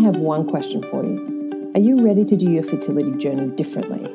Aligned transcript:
have 0.00 0.16
one 0.16 0.46
question 0.46 0.82
for 0.82 1.04
you. 1.04 1.72
Are 1.74 1.80
you 1.80 2.02
ready 2.02 2.24
to 2.24 2.36
do 2.36 2.50
your 2.50 2.62
fertility 2.62 3.12
journey 3.18 3.48
differently? 3.54 4.08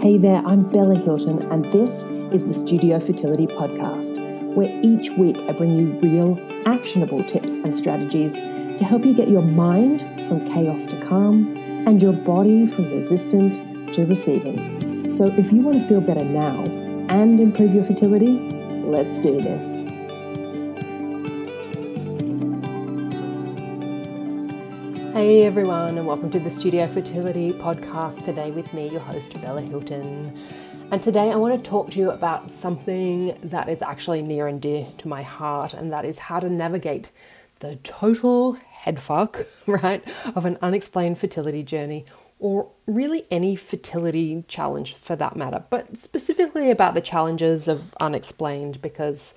Hey 0.00 0.16
there, 0.16 0.42
I'm 0.44 0.62
Bella 0.70 0.94
Hilton, 0.94 1.42
and 1.52 1.64
this 1.66 2.04
is 2.32 2.46
the 2.46 2.54
Studio 2.54 2.98
Fertility 2.98 3.46
Podcast, 3.46 4.18
where 4.54 4.72
each 4.82 5.10
week 5.10 5.36
I 5.48 5.52
bring 5.52 5.78
you 5.78 5.98
real, 6.00 6.38
actionable 6.66 7.22
tips 7.24 7.58
and 7.58 7.76
strategies 7.76 8.34
to 8.34 8.84
help 8.84 9.04
you 9.04 9.12
get 9.12 9.28
your 9.28 9.42
mind 9.42 10.00
from 10.28 10.46
chaos 10.46 10.86
to 10.86 11.04
calm 11.04 11.56
and 11.86 12.00
your 12.00 12.14
body 12.14 12.66
from 12.66 12.90
resistant 12.90 13.94
to 13.94 14.06
receiving. 14.06 15.12
So, 15.12 15.26
if 15.36 15.52
you 15.52 15.60
want 15.60 15.80
to 15.80 15.86
feel 15.86 16.00
better 16.00 16.24
now 16.24 16.64
and 17.08 17.38
improve 17.38 17.74
your 17.74 17.84
fertility, 17.84 18.38
let's 18.84 19.18
do 19.18 19.40
this. 19.40 19.86
Hey 25.18 25.42
everyone, 25.42 25.98
and 25.98 26.06
welcome 26.06 26.30
to 26.30 26.38
the 26.38 26.48
Studio 26.48 26.86
Fertility 26.86 27.52
Podcast. 27.52 28.22
Today, 28.22 28.52
with 28.52 28.72
me, 28.72 28.88
your 28.88 29.00
host, 29.00 29.34
Bella 29.40 29.62
Hilton. 29.62 30.32
And 30.92 31.02
today, 31.02 31.32
I 31.32 31.34
want 31.34 31.60
to 31.60 31.68
talk 31.68 31.90
to 31.90 31.98
you 31.98 32.12
about 32.12 32.52
something 32.52 33.36
that 33.42 33.68
is 33.68 33.82
actually 33.82 34.22
near 34.22 34.46
and 34.46 34.62
dear 34.62 34.86
to 34.98 35.08
my 35.08 35.22
heart, 35.22 35.74
and 35.74 35.92
that 35.92 36.04
is 36.04 36.18
how 36.18 36.38
to 36.38 36.48
navigate 36.48 37.10
the 37.58 37.74
total 37.82 38.58
headfuck, 38.84 39.44
right, 39.66 40.04
of 40.36 40.44
an 40.44 40.56
unexplained 40.62 41.18
fertility 41.18 41.64
journey, 41.64 42.04
or 42.38 42.70
really 42.86 43.26
any 43.28 43.56
fertility 43.56 44.44
challenge 44.46 44.94
for 44.94 45.16
that 45.16 45.34
matter, 45.34 45.64
but 45.68 45.96
specifically 45.96 46.70
about 46.70 46.94
the 46.94 47.00
challenges 47.00 47.66
of 47.66 47.92
unexplained 47.98 48.80
because 48.80 49.34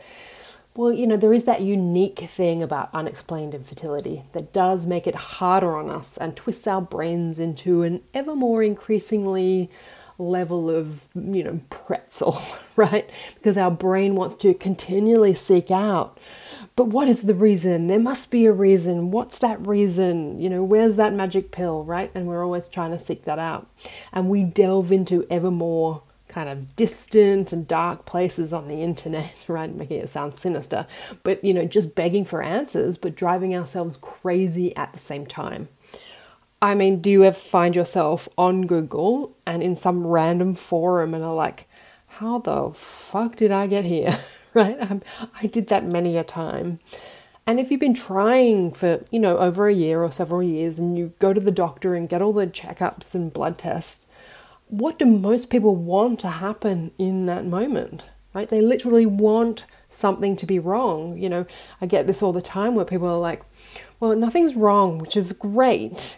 well, 0.75 0.93
you 0.93 1.05
know, 1.05 1.17
there 1.17 1.34
is 1.34 1.43
that 1.43 1.61
unique 1.61 2.20
thing 2.20 2.63
about 2.63 2.89
unexplained 2.93 3.53
infertility 3.53 4.23
that 4.31 4.53
does 4.53 4.85
make 4.85 5.05
it 5.05 5.16
harder 5.16 5.75
on 5.75 5.89
us 5.89 6.17
and 6.17 6.35
twists 6.35 6.66
our 6.66 6.81
brains 6.81 7.39
into 7.39 7.83
an 7.83 8.02
ever 8.13 8.36
more 8.36 8.63
increasingly 8.63 9.69
level 10.17 10.69
of, 10.69 11.09
you 11.13 11.44
know, 11.44 11.59
pretzel, 11.69 12.41
right? 12.78 13.09
Because 13.36 13.58
our 13.58 13.72
brain 13.72 14.16
wants 14.16 14.36
to 14.36 14.53
continually 14.53 15.33
seek 15.33 15.72
out. 15.72 16.17
But 16.78 16.88
what 16.88 17.09
is 17.09 17.23
the 17.23 17.35
reason? 17.35 17.88
There 17.88 18.00
must 18.00 18.31
be 18.31 18.45
a 18.45 18.53
reason. 18.53 19.11
What's 19.11 19.39
that 19.39 19.66
reason? 19.67 20.39
You 20.39 20.50
know, 20.50 20.63
where's 20.63 20.95
that 20.95 21.13
magic 21.13 21.52
pill, 21.52 21.83
right? 21.83 22.11
And 22.16 22.28
we're 22.28 22.45
always 22.45 22.69
trying 22.69 22.91
to 22.91 23.00
seek 23.00 23.23
that 23.23 23.39
out. 23.39 23.69
And 24.13 24.30
we 24.30 24.44
delve 24.44 24.91
into 24.91 25.28
ever 25.30 25.52
more 25.52 26.03
kind 26.32 26.50
of 26.50 26.76
distant 26.76 27.52
and 27.52 27.68
dark 27.68 28.06
places 28.06 28.54
on 28.54 28.68
the 28.68 28.82
internet, 28.82 29.34
right? 29.48 29.74
Making 29.74 30.02
it 30.02 30.10
sound 30.10 30.40
sinister, 30.40 30.88
but 31.24 31.44
you 31.44 31.54
know, 31.54 31.66
just 31.66 31.96
begging 31.96 32.26
for 32.26 32.42
answers, 32.42 32.98
but 32.98 33.16
driving 33.16 33.56
ourselves 33.56 33.98
crazy 33.98 34.76
at 34.76 34.94
the 34.94 35.00
same 35.00 35.26
time. 35.26 35.68
I 36.62 36.76
mean, 36.76 37.02
do 37.02 37.09
you 37.09 37.24
ever 37.24 37.36
find 37.36 37.76
yourself 37.76 38.30
on 38.38 38.68
Google 38.68 39.36
and 39.48 39.64
in 39.64 39.76
some 39.76 40.06
random 40.06 40.54
forum 40.54 41.14
and 41.14 41.26
are 41.26 41.34
like, 41.34 41.68
how 42.08 42.38
the 42.40 42.72
fuck 42.74 43.36
did 43.36 43.52
I 43.52 43.68
get 43.68 43.84
here? 43.84 44.20
right? 44.54 44.78
I'm, 44.80 45.02
I 45.42 45.48
did 45.48 45.68
that 45.68 45.86
many 45.86 46.18
a 46.18 46.24
time. 46.24 46.80
And 47.48 47.59
if 47.59 47.72
you've 47.72 47.80
been 47.80 47.96
trying 47.96 48.72
for, 48.72 49.04
you 49.09 49.20
know, 49.20 49.38
over 49.40 49.68
a 49.68 49.74
year 49.74 50.04
or 50.04 50.12
several 50.12 50.44
years 50.44 50.78
and 50.78 50.98
you 50.98 51.14
go 51.18 51.34
to 51.34 51.42
the 51.42 51.52
doctor 51.52 51.96
and 51.96 52.08
get 52.08 52.22
all 52.22 52.34
the 52.34 52.46
checkups 52.46 53.16
and 53.16 53.34
blood 53.34 53.58
tests, 53.58 54.08
what 54.72 54.97
do 54.97 55.05
most 55.05 55.50
people 55.50 55.75
want 55.75 56.19
to 56.22 56.30
happen 56.30 56.91
in 56.97 57.25
that 57.27 57.45
moment? 57.45 58.05
Right? 58.33 58.50
They 58.50 58.61
literally 58.61 59.05
want 59.05 59.66
something 59.89 60.38
to 60.38 60.45
be 60.45 60.58
wrong. 60.58 61.17
You 61.17 61.30
know, 61.30 61.45
I 61.81 61.86
get 61.86 62.08
this 62.08 62.23
all 62.23 62.31
the 62.31 62.41
time 62.41 62.73
where 62.75 62.86
people 62.86 63.09
are 63.09 63.19
like, 63.19 63.44
well, 64.00 64.16
nothing's 64.16 64.55
wrong, 64.55 64.97
which 64.97 65.17
is 65.17 65.33
great. 65.33 66.17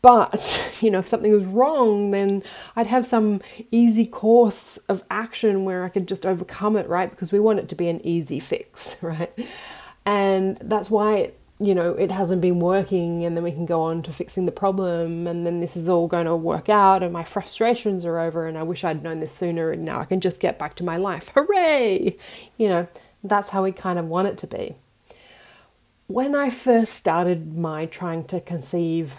But, 0.00 0.78
you 0.80 0.90
know, 0.90 1.00
if 1.00 1.08
something 1.08 1.32
was 1.32 1.44
wrong, 1.44 2.12
then 2.12 2.44
I'd 2.76 2.86
have 2.86 3.04
some 3.04 3.40
easy 3.72 4.06
course 4.06 4.76
of 4.88 5.02
action 5.10 5.64
where 5.64 5.82
I 5.82 5.88
could 5.88 6.06
just 6.06 6.24
overcome 6.24 6.76
it, 6.76 6.88
right? 6.88 7.10
Because 7.10 7.32
we 7.32 7.40
want 7.40 7.58
it 7.58 7.68
to 7.70 7.74
be 7.74 7.88
an 7.88 8.00
easy 8.06 8.38
fix, 8.38 8.96
right? 9.02 9.32
And 10.06 10.58
that's 10.58 10.90
why 10.90 11.32
you 11.60 11.74
know, 11.74 11.94
it 11.94 12.10
hasn't 12.10 12.40
been 12.40 12.60
working, 12.60 13.24
and 13.24 13.36
then 13.36 13.42
we 13.42 13.50
can 13.50 13.66
go 13.66 13.82
on 13.82 14.02
to 14.02 14.12
fixing 14.12 14.46
the 14.46 14.52
problem, 14.52 15.26
and 15.26 15.44
then 15.44 15.60
this 15.60 15.76
is 15.76 15.88
all 15.88 16.06
going 16.06 16.26
to 16.26 16.36
work 16.36 16.68
out, 16.68 17.02
and 17.02 17.12
my 17.12 17.24
frustrations 17.24 18.04
are 18.04 18.18
over, 18.18 18.46
and 18.46 18.56
I 18.56 18.62
wish 18.62 18.84
I'd 18.84 19.02
known 19.02 19.20
this 19.20 19.34
sooner, 19.34 19.72
and 19.72 19.84
now 19.84 19.98
I 19.98 20.04
can 20.04 20.20
just 20.20 20.40
get 20.40 20.58
back 20.58 20.74
to 20.76 20.84
my 20.84 20.96
life. 20.96 21.28
Hooray! 21.34 22.16
You 22.56 22.68
know, 22.68 22.88
that's 23.24 23.50
how 23.50 23.64
we 23.64 23.72
kind 23.72 23.98
of 23.98 24.06
want 24.06 24.28
it 24.28 24.38
to 24.38 24.46
be. 24.46 24.76
When 26.06 26.34
I 26.34 26.48
first 26.48 26.94
started 26.94 27.56
my 27.56 27.86
trying 27.86 28.24
to 28.28 28.40
conceive 28.40 29.14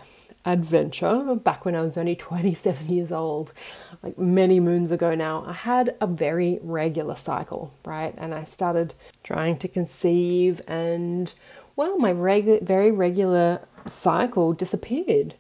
adventure 0.46 1.36
back 1.36 1.66
when 1.66 1.76
I 1.76 1.82
was 1.82 1.98
only 1.98 2.16
27 2.16 2.88
years 2.88 3.12
old, 3.12 3.54
like 4.02 4.18
many 4.18 4.60
moons 4.60 4.92
ago 4.92 5.14
now, 5.14 5.44
I 5.46 5.54
had 5.54 5.96
a 6.00 6.08
very 6.08 6.60
regular 6.62 7.16
cycle, 7.16 7.74
right? 7.86 8.14
And 8.18 8.34
I 8.34 8.46
started 8.46 8.94
trying 9.24 9.58
to 9.58 9.68
conceive 9.68 10.62
and 10.68 11.34
well, 11.80 11.98
my 11.98 12.12
regu- 12.12 12.62
very 12.62 12.92
regular 12.92 13.62
cycle 13.86 14.52
disappeared 14.52 15.36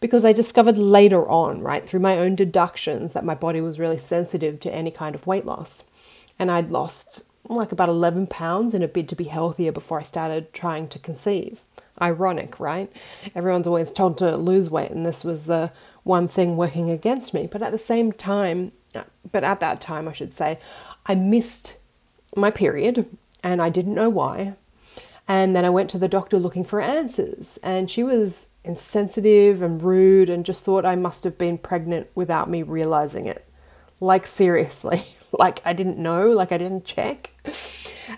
because 0.00 0.24
I 0.24 0.32
discovered 0.32 0.76
later 0.76 1.24
on, 1.28 1.60
right, 1.60 1.88
through 1.88 2.00
my 2.00 2.18
own 2.18 2.34
deductions, 2.34 3.12
that 3.12 3.24
my 3.24 3.36
body 3.36 3.60
was 3.60 3.78
really 3.78 3.98
sensitive 3.98 4.58
to 4.58 4.74
any 4.74 4.90
kind 4.90 5.14
of 5.14 5.28
weight 5.28 5.46
loss. 5.46 5.84
And 6.36 6.50
I'd 6.50 6.72
lost 6.72 7.22
like 7.48 7.70
about 7.70 7.88
11 7.88 8.26
pounds 8.26 8.74
in 8.74 8.82
a 8.82 8.88
bid 8.88 9.08
to 9.10 9.14
be 9.14 9.26
healthier 9.26 9.70
before 9.70 10.00
I 10.00 10.02
started 10.02 10.52
trying 10.52 10.88
to 10.88 10.98
conceive. 10.98 11.60
Ironic, 12.02 12.58
right? 12.58 12.90
Everyone's 13.32 13.68
always 13.68 13.92
told 13.92 14.18
to 14.18 14.36
lose 14.36 14.68
weight, 14.68 14.90
and 14.90 15.06
this 15.06 15.22
was 15.22 15.46
the 15.46 15.70
one 16.02 16.26
thing 16.26 16.56
working 16.56 16.90
against 16.90 17.32
me. 17.32 17.46
But 17.46 17.62
at 17.62 17.70
the 17.70 17.78
same 17.78 18.10
time, 18.10 18.72
uh, 18.96 19.04
but 19.30 19.44
at 19.44 19.60
that 19.60 19.80
time, 19.80 20.08
I 20.08 20.12
should 20.12 20.34
say, 20.34 20.58
I 21.06 21.14
missed 21.14 21.76
my 22.34 22.50
period 22.50 23.06
and 23.44 23.62
I 23.62 23.68
didn't 23.68 23.94
know 23.94 24.10
why. 24.10 24.56
And 25.26 25.56
then 25.56 25.64
I 25.64 25.70
went 25.70 25.88
to 25.90 25.98
the 25.98 26.08
doctor 26.08 26.38
looking 26.38 26.64
for 26.64 26.80
answers, 26.80 27.58
and 27.62 27.90
she 27.90 28.02
was 28.02 28.50
insensitive 28.62 29.62
and 29.62 29.82
rude 29.82 30.28
and 30.28 30.44
just 30.44 30.62
thought 30.62 30.84
I 30.84 30.96
must 30.96 31.24
have 31.24 31.38
been 31.38 31.56
pregnant 31.56 32.08
without 32.14 32.50
me 32.50 32.62
realizing 32.62 33.26
it. 33.26 33.46
Like, 34.00 34.26
seriously, 34.26 35.04
like 35.32 35.60
I 35.64 35.72
didn't 35.72 35.98
know, 35.98 36.30
like 36.30 36.52
I 36.52 36.58
didn't 36.58 36.84
check. 36.84 37.32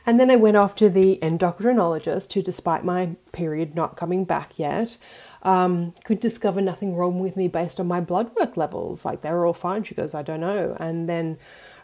And 0.04 0.18
then 0.18 0.30
I 0.30 0.36
went 0.36 0.56
off 0.56 0.74
to 0.76 0.90
the 0.90 1.18
endocrinologist, 1.22 2.32
who, 2.32 2.42
despite 2.42 2.84
my 2.84 3.16
period 3.32 3.74
not 3.74 3.96
coming 3.96 4.24
back 4.24 4.58
yet, 4.58 4.98
um, 5.42 5.94
could 6.04 6.18
discover 6.18 6.60
nothing 6.60 6.96
wrong 6.96 7.20
with 7.20 7.36
me 7.36 7.46
based 7.46 7.78
on 7.78 7.86
my 7.86 8.00
blood 8.00 8.34
work 8.34 8.56
levels. 8.56 9.04
Like 9.04 9.22
they 9.22 9.30
were 9.30 9.46
all 9.46 9.52
fine. 9.52 9.84
She 9.84 9.94
goes, 9.94 10.14
I 10.14 10.22
don't 10.22 10.40
know. 10.40 10.76
And 10.80 11.08
then 11.08 11.38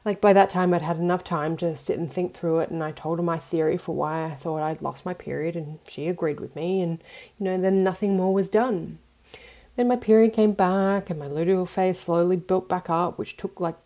like 0.05 0.21
by 0.21 0.33
that 0.33 0.51
time 0.51 0.75
I'd 0.75 0.83
had 0.83 0.99
enough 0.99 1.25
time 1.25 1.57
to 1.59 1.77
sit 1.77 1.99
and 1.99 2.13
think 2.13 2.35
through 2.35 2.61
it 2.61 2.71
and 2.71 2.83
I 2.83 2.93
told 2.93 3.19
her 3.19 3.23
my 3.23 3.39
theory 3.39 3.77
for 3.77 3.95
why 3.95 4.25
I 4.25 4.31
thought 4.31 4.63
I'd 4.63 4.83
lost 4.83 5.05
my 5.05 5.15
period 5.15 5.57
and 5.57 5.79
she 5.87 6.09
agreed 6.09 6.41
with 6.41 6.57
me 6.57 6.81
and 6.81 7.03
you 7.39 7.45
know 7.45 7.59
then 7.59 7.85
nothing 7.85 8.17
more 8.17 8.35
was 8.35 8.51
done. 8.51 8.99
Then 9.77 9.89
my 9.89 9.97
period 9.97 10.33
came 10.33 10.53
back 10.53 11.09
and 11.09 11.19
my 11.19 11.29
luteal 11.29 11.69
phase 11.69 12.01
slowly 12.01 12.37
built 12.37 12.69
back 12.69 12.91
up 12.91 13.19
which 13.19 13.37
took 13.37 13.61
like 13.61 13.77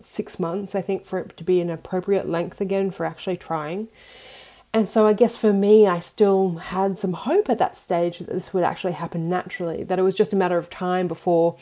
6 0.00 0.38
months 0.38 0.74
I 0.74 0.82
think 0.82 1.06
for 1.06 1.18
it 1.20 1.36
to 1.36 1.44
be 1.44 1.60
an 1.60 1.70
appropriate 1.70 2.28
length 2.28 2.60
again 2.60 2.90
for 2.90 3.06
actually 3.06 3.36
trying. 3.36 3.88
And 4.72 4.88
so 4.88 5.04
I 5.04 5.14
guess 5.14 5.36
for 5.36 5.52
me, 5.52 5.88
I 5.88 5.98
still 5.98 6.52
had 6.52 6.96
some 6.96 7.12
hope 7.12 7.50
at 7.50 7.58
that 7.58 7.74
stage 7.74 8.20
that 8.20 8.28
this 8.28 8.54
would 8.54 8.62
actually 8.62 8.92
happen 8.92 9.28
naturally, 9.28 9.82
that 9.82 9.98
it 9.98 10.02
was 10.02 10.14
just 10.14 10.32
a 10.32 10.36
matter 10.36 10.58
of 10.58 10.70
time 10.70 11.08
before 11.08 11.56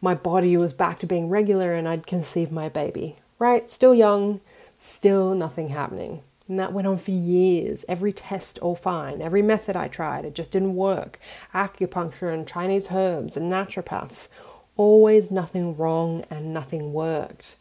my 0.00 0.14
body 0.14 0.56
was 0.56 0.72
back 0.72 1.00
to 1.00 1.06
being 1.08 1.28
regular 1.28 1.74
and 1.74 1.88
I'd 1.88 2.06
conceive 2.06 2.52
my 2.52 2.68
baby 2.68 3.16
right? 3.42 3.68
Still 3.68 3.92
young, 3.92 4.40
still 4.78 5.34
nothing 5.34 5.70
happening. 5.70 6.22
And 6.46 6.60
that 6.60 6.72
went 6.72 6.86
on 6.86 6.96
for 6.96 7.10
years. 7.10 7.84
Every 7.88 8.12
test 8.12 8.56
all 8.60 8.76
fine. 8.76 9.20
Every 9.20 9.42
method 9.42 9.74
I 9.74 9.88
tried, 9.88 10.24
it 10.24 10.36
just 10.36 10.52
didn't 10.52 10.76
work. 10.76 11.18
Acupuncture 11.52 12.32
and 12.32 12.46
Chinese 12.46 12.92
herbs 12.92 13.36
and 13.36 13.52
naturopaths. 13.52 14.28
Always 14.76 15.32
nothing 15.32 15.76
wrong 15.76 16.24
and 16.30 16.54
nothing 16.54 16.92
worked. 16.92 17.56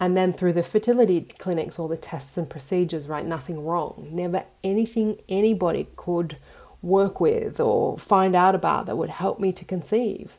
And 0.00 0.16
then 0.16 0.32
through 0.32 0.54
the 0.54 0.62
fertility 0.62 1.20
clinics, 1.38 1.78
all 1.78 1.88
the 1.88 1.98
tests 1.98 2.38
and 2.38 2.48
procedures, 2.48 3.06
right? 3.06 3.26
Nothing 3.26 3.62
wrong. 3.62 4.08
Never 4.10 4.44
anything 4.62 5.18
anybody 5.28 5.88
could 5.96 6.38
work 6.80 7.20
with 7.20 7.60
or 7.60 7.98
find 7.98 8.34
out 8.34 8.54
about 8.54 8.86
that 8.86 8.96
would 8.96 9.10
help 9.10 9.38
me 9.38 9.52
to 9.52 9.66
conceive 9.66 10.38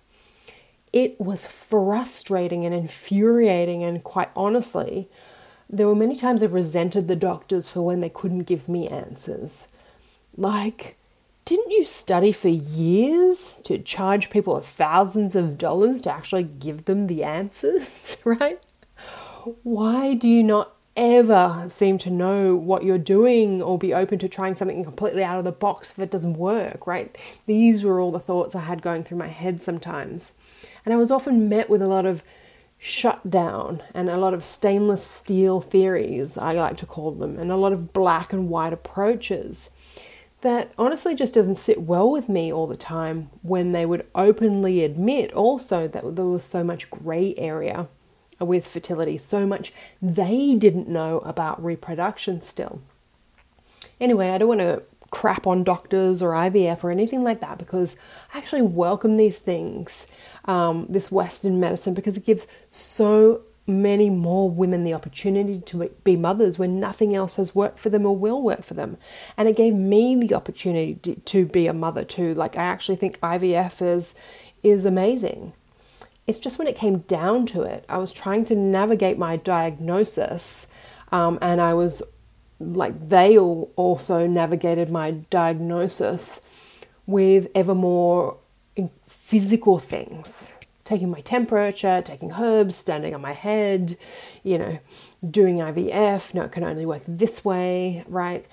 it 0.96 1.20
was 1.20 1.46
frustrating 1.46 2.66
and 2.66 2.74
infuriating. 2.74 3.84
And 3.84 4.04
quite 4.04 4.30
honestly, 4.36 5.10
there 5.70 5.88
were 5.88 5.96
many 5.96 6.16
times 6.16 6.42
I 6.42 6.48
resented 6.48 7.08
the 7.08 7.18
doctors 7.18 7.68
for 7.68 7.82
when 7.82 8.00
they 8.00 8.10
couldn't 8.10 8.44
give 8.44 8.70
me 8.70 8.88
answers. 8.88 9.68
Like, 10.38 10.98
didn't 11.44 11.72
you 11.72 11.84
study 11.84 12.32
for 12.32 12.48
years 12.48 13.60
to 13.66 13.78
charge 13.78 14.30
people 14.30 14.60
thousands 14.62 15.36
of 15.36 15.58
dollars 15.58 16.02
to 16.04 16.12
actually 16.12 16.44
give 16.44 16.86
them 16.86 17.08
the 17.08 17.24
answers, 17.26 18.18
right? 18.26 18.64
Why 19.64 20.14
do 20.14 20.30
you 20.30 20.44
not 20.44 20.72
ever 20.96 21.66
seem 21.68 21.98
to 21.98 22.10
know 22.10 22.56
what 22.56 22.86
you're 22.86 22.98
doing 22.98 23.62
or 23.62 23.78
be 23.78 23.94
open 23.94 24.18
to 24.18 24.30
trying 24.30 24.56
something 24.56 24.82
completely 24.84 25.26
out 25.26 25.38
of 25.38 25.44
the 25.44 25.52
box 25.52 25.92
if 25.92 26.00
it 26.00 26.10
doesn't 26.10 26.38
work, 26.38 26.88
right? 26.88 27.18
These 27.48 27.84
were 27.84 28.00
all 28.00 28.14
the 28.14 28.20
thoughts 28.20 28.56
I 28.56 28.62
had 28.62 28.82
going 28.82 29.04
through 29.04 29.18
my 29.18 29.28
head 29.28 29.62
sometimes. 29.62 30.32
And 30.86 30.94
I 30.94 30.98
was 30.98 31.12
often 31.12 31.50
met 31.50 31.70
with 31.70 31.82
a 31.82 31.88
lot 31.88 32.06
of 32.06 32.24
shut 32.78 33.30
down 33.30 33.82
and 33.94 34.10
a 34.10 34.18
lot 34.18 34.34
of 34.34 34.46
stainless 34.46 35.04
steel 35.04 35.60
theories, 35.60 36.38
I 36.38 36.54
like 36.54 36.78
to 36.78 36.86
call 36.86 37.12
them, 37.12 37.40
and 37.40 37.52
a 37.52 37.56
lot 37.56 37.74
of 37.74 37.92
black 37.92 38.32
and 38.32 38.50
white 38.50 38.74
approaches 38.74 39.72
that 40.42 40.72
honestly 40.78 41.16
just 41.16 41.34
doesn't 41.34 41.58
sit 41.58 41.82
well 41.82 42.12
with 42.12 42.30
me 42.30 42.54
all 42.54 42.68
the 42.68 42.78
time 42.78 43.30
when 43.42 43.72
they 43.72 43.86
would 43.86 44.06
openly 44.14 44.84
admit 44.84 45.34
also 45.34 45.88
that 45.88 46.16
there 46.16 46.26
was 46.26 46.44
so 46.44 46.64
much 46.64 46.92
grey 46.92 47.34
area 47.38 47.88
with 48.40 48.68
fertility, 48.68 49.18
so 49.18 49.48
much 49.48 49.74
they 50.02 50.54
didn't 50.54 50.88
know 50.88 51.20
about 51.20 51.64
reproduction 51.64 52.42
still. 52.42 52.82
Anyway, 54.00 54.30
I 54.30 54.38
don't 54.38 54.50
want 54.50 54.62
to 54.62 54.84
crap 55.10 55.48
on 55.48 55.64
doctors 55.64 56.22
or 56.22 56.32
IVF 56.32 56.84
or 56.84 56.92
anything 56.92 57.24
like 57.24 57.40
that 57.40 57.58
because 57.58 57.98
I 58.34 58.38
actually 58.38 58.64
welcome 58.64 59.16
these 59.16 59.40
things, 59.40 60.08
um, 60.46 60.88
this 60.88 61.12
Western 61.12 61.60
medicine, 61.60 61.94
because 61.94 62.18
it 62.18 62.26
gives 62.26 62.48
so 62.70 63.42
many 63.68 64.10
more 64.10 64.50
women 64.50 64.84
the 64.84 64.94
opportunity 64.94 65.60
to 65.60 65.90
be 66.04 66.16
mothers 66.16 66.60
when 66.60 66.80
nothing 66.80 67.16
else 67.16 67.36
has 67.36 67.56
worked 67.56 67.80
for 67.80 67.90
them 67.90 68.06
or 68.06 68.16
will 68.16 68.42
work 68.42 68.64
for 68.64 68.76
them. 68.76 68.98
And 69.38 69.48
it 69.48 69.56
gave 69.56 69.74
me 69.74 70.16
the 70.16 70.36
opportunity 70.36 71.16
to 71.16 71.46
be 71.46 71.68
a 71.68 71.74
mother 71.74 72.04
too. 72.04 72.34
Like 72.34 72.58
I 72.58 72.64
actually 72.64 72.98
think 72.98 73.20
IVF 73.22 73.82
is 73.82 74.14
is 74.62 74.86
amazing. 74.86 75.54
It's 76.28 76.40
just 76.40 76.58
when 76.58 76.68
it 76.68 76.76
came 76.76 77.00
down 77.00 77.46
to 77.48 77.62
it, 77.62 77.86
I 77.88 78.00
was 78.00 78.12
trying 78.12 78.46
to 78.46 78.56
navigate 78.56 79.18
my 79.20 79.38
diagnosis, 79.38 80.66
um, 81.12 81.38
and 81.42 81.62
I 81.62 81.76
was 81.76 82.02
like 82.60 83.10
they 83.10 83.38
all 83.38 83.72
also 83.76 84.26
navigated 84.26 84.90
my 84.90 85.12
diagnosis 85.12 86.42
with 87.06 87.48
ever 87.54 87.76
more 87.76 88.38
physical 89.08 89.80
things 89.80 90.52
taking 90.86 91.10
my 91.10 91.22
temperature, 91.22 92.02
taking 92.02 92.32
herbs, 92.34 92.76
standing 92.76 93.14
on 93.14 93.20
my 93.20 93.34
head, 93.34 93.98
you 94.44 94.58
know, 94.58 94.80
doing 95.28 95.58
IVF. 95.58 96.34
No, 96.34 96.44
it 96.44 96.52
can 96.52 96.64
only 96.64 96.86
work 96.86 97.02
this 97.08 97.44
way, 97.44 98.06
right? 98.08 98.46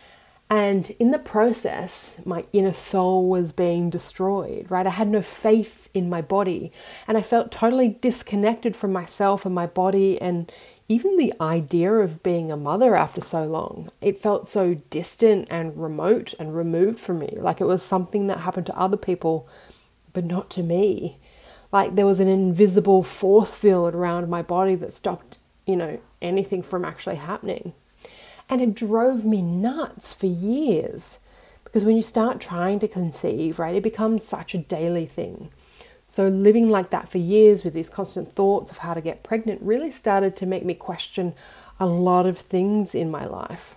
And 0.49 0.91
in 0.99 1.13
the 1.13 1.19
process, 1.19 2.21
my 2.25 2.45
inner 2.53 2.73
soul 2.73 3.29
was 3.29 3.53
being 3.53 3.91
destroyed, 3.91 4.67
right? 4.71 4.87
I 4.87 4.91
had 4.91 5.09
no 5.09 5.23
faith 5.23 5.89
in 5.95 6.11
my 6.11 6.21
body. 6.21 6.73
And 7.07 7.17
I 7.17 7.23
felt 7.23 7.53
totally 7.53 7.99
disconnected 8.01 8.75
from 8.77 8.93
myself 8.93 9.47
and 9.47 9.55
my 9.55 9.67
body 9.67 10.21
and 10.21 10.51
even 10.89 11.17
the 11.17 11.33
idea 11.41 11.93
of 11.93 12.23
being 12.23 12.51
a 12.51 12.57
mother 12.57 12.95
after 12.95 13.23
so 13.23 13.45
long. 13.45 13.89
It 14.03 14.19
felt 14.19 14.49
so 14.49 14.75
distant 14.91 15.49
and 15.51 15.77
remote 15.77 16.35
and 16.39 16.55
removed 16.55 16.99
from 16.99 17.21
me, 17.21 17.35
like 17.39 17.61
it 17.63 17.67
was 17.67 17.83
something 17.83 18.27
that 18.27 18.41
happened 18.41 18.67
to 18.67 18.79
other 18.79 18.99
people, 18.99 19.49
but 20.13 20.25
not 20.25 20.51
to 20.51 20.63
me 20.63 21.19
like 21.73 21.95
there 21.95 22.07
was 22.07 22.21
an 22.21 22.29
invisible 22.29 23.03
force 23.03 23.57
field 23.57 23.95
around 23.95 24.29
my 24.29 24.43
body 24.43 24.75
that 24.77 24.93
stopped, 24.93 25.39
you 25.67 25.75
know, 25.75 25.99
anything 26.21 26.63
from 26.63 26.85
actually 26.85 27.17
happening. 27.17 27.73
And 28.49 28.61
it 28.61 28.75
drove 28.75 29.25
me 29.25 29.41
nuts 29.41 30.13
for 30.13 30.27
years 30.27 31.19
because 31.65 31.85
when 31.85 31.97
you 31.97 32.03
start 32.03 32.41
trying 32.41 32.79
to 32.81 32.89
conceive, 32.89 33.59
right, 33.59 33.75
it 33.75 33.83
becomes 33.83 34.23
such 34.23 34.55
a 34.55 34.59
daily 34.59 35.07
thing. 35.07 35.49
So, 36.07 36.29
living 36.29 36.69
like 36.69 36.91
that 36.91 37.09
for 37.09 37.17
years 37.17 37.65
with 37.65 37.73
these 37.73 37.89
constant 37.89 38.35
thoughts 38.35 38.71
of 38.71 38.79
how 38.79 38.93
to 38.93 39.01
get 39.01 39.23
pregnant 39.23 39.63
really 39.63 39.91
started 39.91 40.37
to 40.37 40.47
make 40.47 40.63
me 40.63 40.75
question 40.75 41.33
a 41.81 41.87
lot 41.87 42.27
of 42.27 42.37
things 42.37 42.95
in 42.95 43.11
my 43.11 43.25
life. 43.25 43.77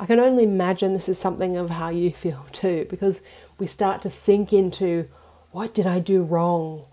I 0.00 0.06
can 0.06 0.18
only 0.18 0.42
imagine 0.42 0.94
this 0.94 1.08
is 1.08 1.16
something 1.16 1.56
of 1.56 1.70
how 1.70 1.90
you 1.90 2.10
feel 2.24 2.46
too, 2.50 2.88
because 2.90 3.22
we 3.60 3.68
start 3.68 4.02
to 4.02 4.10
sink 4.10 4.52
into 4.52 5.08
what 5.56 5.72
did 5.72 5.86
I 5.86 6.00
do 6.00 6.22
wrong? 6.22 6.84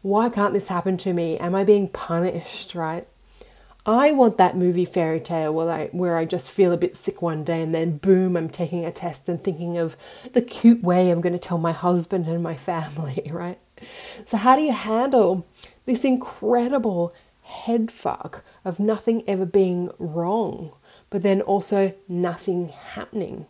Why 0.00 0.30
can't 0.30 0.54
this 0.54 0.68
happen 0.68 0.96
to 0.96 1.12
me? 1.12 1.36
Am 1.36 1.54
I 1.54 1.64
being 1.64 1.86
punished, 1.86 2.74
right? 2.74 3.06
I 3.84 4.10
want 4.12 4.38
that 4.38 4.56
movie 4.56 4.86
fairy 4.86 5.20
tale 5.20 5.52
where 5.52 5.70
I, 5.70 5.86
where 5.88 6.16
I 6.16 6.24
just 6.24 6.50
feel 6.50 6.72
a 6.72 6.78
bit 6.78 6.96
sick 6.96 7.20
one 7.20 7.44
day 7.44 7.60
and 7.60 7.74
then 7.74 7.98
boom, 7.98 8.34
I'm 8.34 8.48
taking 8.48 8.86
a 8.86 8.90
test 8.90 9.28
and 9.28 9.44
thinking 9.44 9.76
of 9.76 9.98
the 10.32 10.40
cute 10.40 10.82
way 10.82 11.10
I'm 11.10 11.20
going 11.20 11.34
to 11.34 11.38
tell 11.38 11.58
my 11.58 11.72
husband 11.72 12.26
and 12.26 12.42
my 12.42 12.56
family, 12.70 13.30
right? 13.30 13.58
So, 14.24 14.38
how 14.38 14.56
do 14.56 14.62
you 14.62 14.72
handle 14.72 15.46
this 15.84 16.02
incredible 16.02 17.14
head 17.42 17.90
fuck 17.90 18.42
of 18.64 18.80
nothing 18.80 19.24
ever 19.28 19.44
being 19.44 19.90
wrong, 19.98 20.72
but 21.10 21.20
then 21.20 21.42
also 21.42 21.92
nothing 22.08 22.70
happening? 22.70 23.44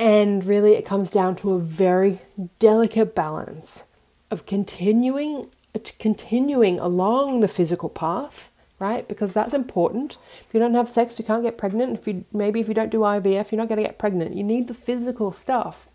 And 0.00 0.42
really, 0.46 0.76
it 0.76 0.86
comes 0.86 1.10
down 1.10 1.36
to 1.36 1.52
a 1.52 1.58
very 1.58 2.22
delicate 2.58 3.14
balance 3.14 3.84
of 4.30 4.46
continuing 4.46 5.50
continuing 5.98 6.80
along 6.80 7.40
the 7.40 7.46
physical 7.46 7.90
path, 7.90 8.50
right? 8.78 9.06
Because 9.06 9.34
that's 9.34 9.52
important. 9.52 10.16
If 10.48 10.54
you 10.54 10.58
don't 10.58 10.74
have 10.74 10.88
sex, 10.88 11.18
you 11.18 11.24
can't 11.24 11.42
get 11.42 11.58
pregnant. 11.58 11.98
If 11.98 12.08
you 12.08 12.24
maybe 12.32 12.60
if 12.60 12.68
you 12.68 12.72
don't 12.72 12.90
do 12.90 13.00
IVF, 13.00 13.52
you're 13.52 13.58
not 13.58 13.68
going 13.68 13.76
to 13.76 13.86
get 13.86 13.98
pregnant. 13.98 14.34
You 14.34 14.42
need 14.42 14.68
the 14.68 14.74
physical 14.74 15.32
stuff, 15.32 15.90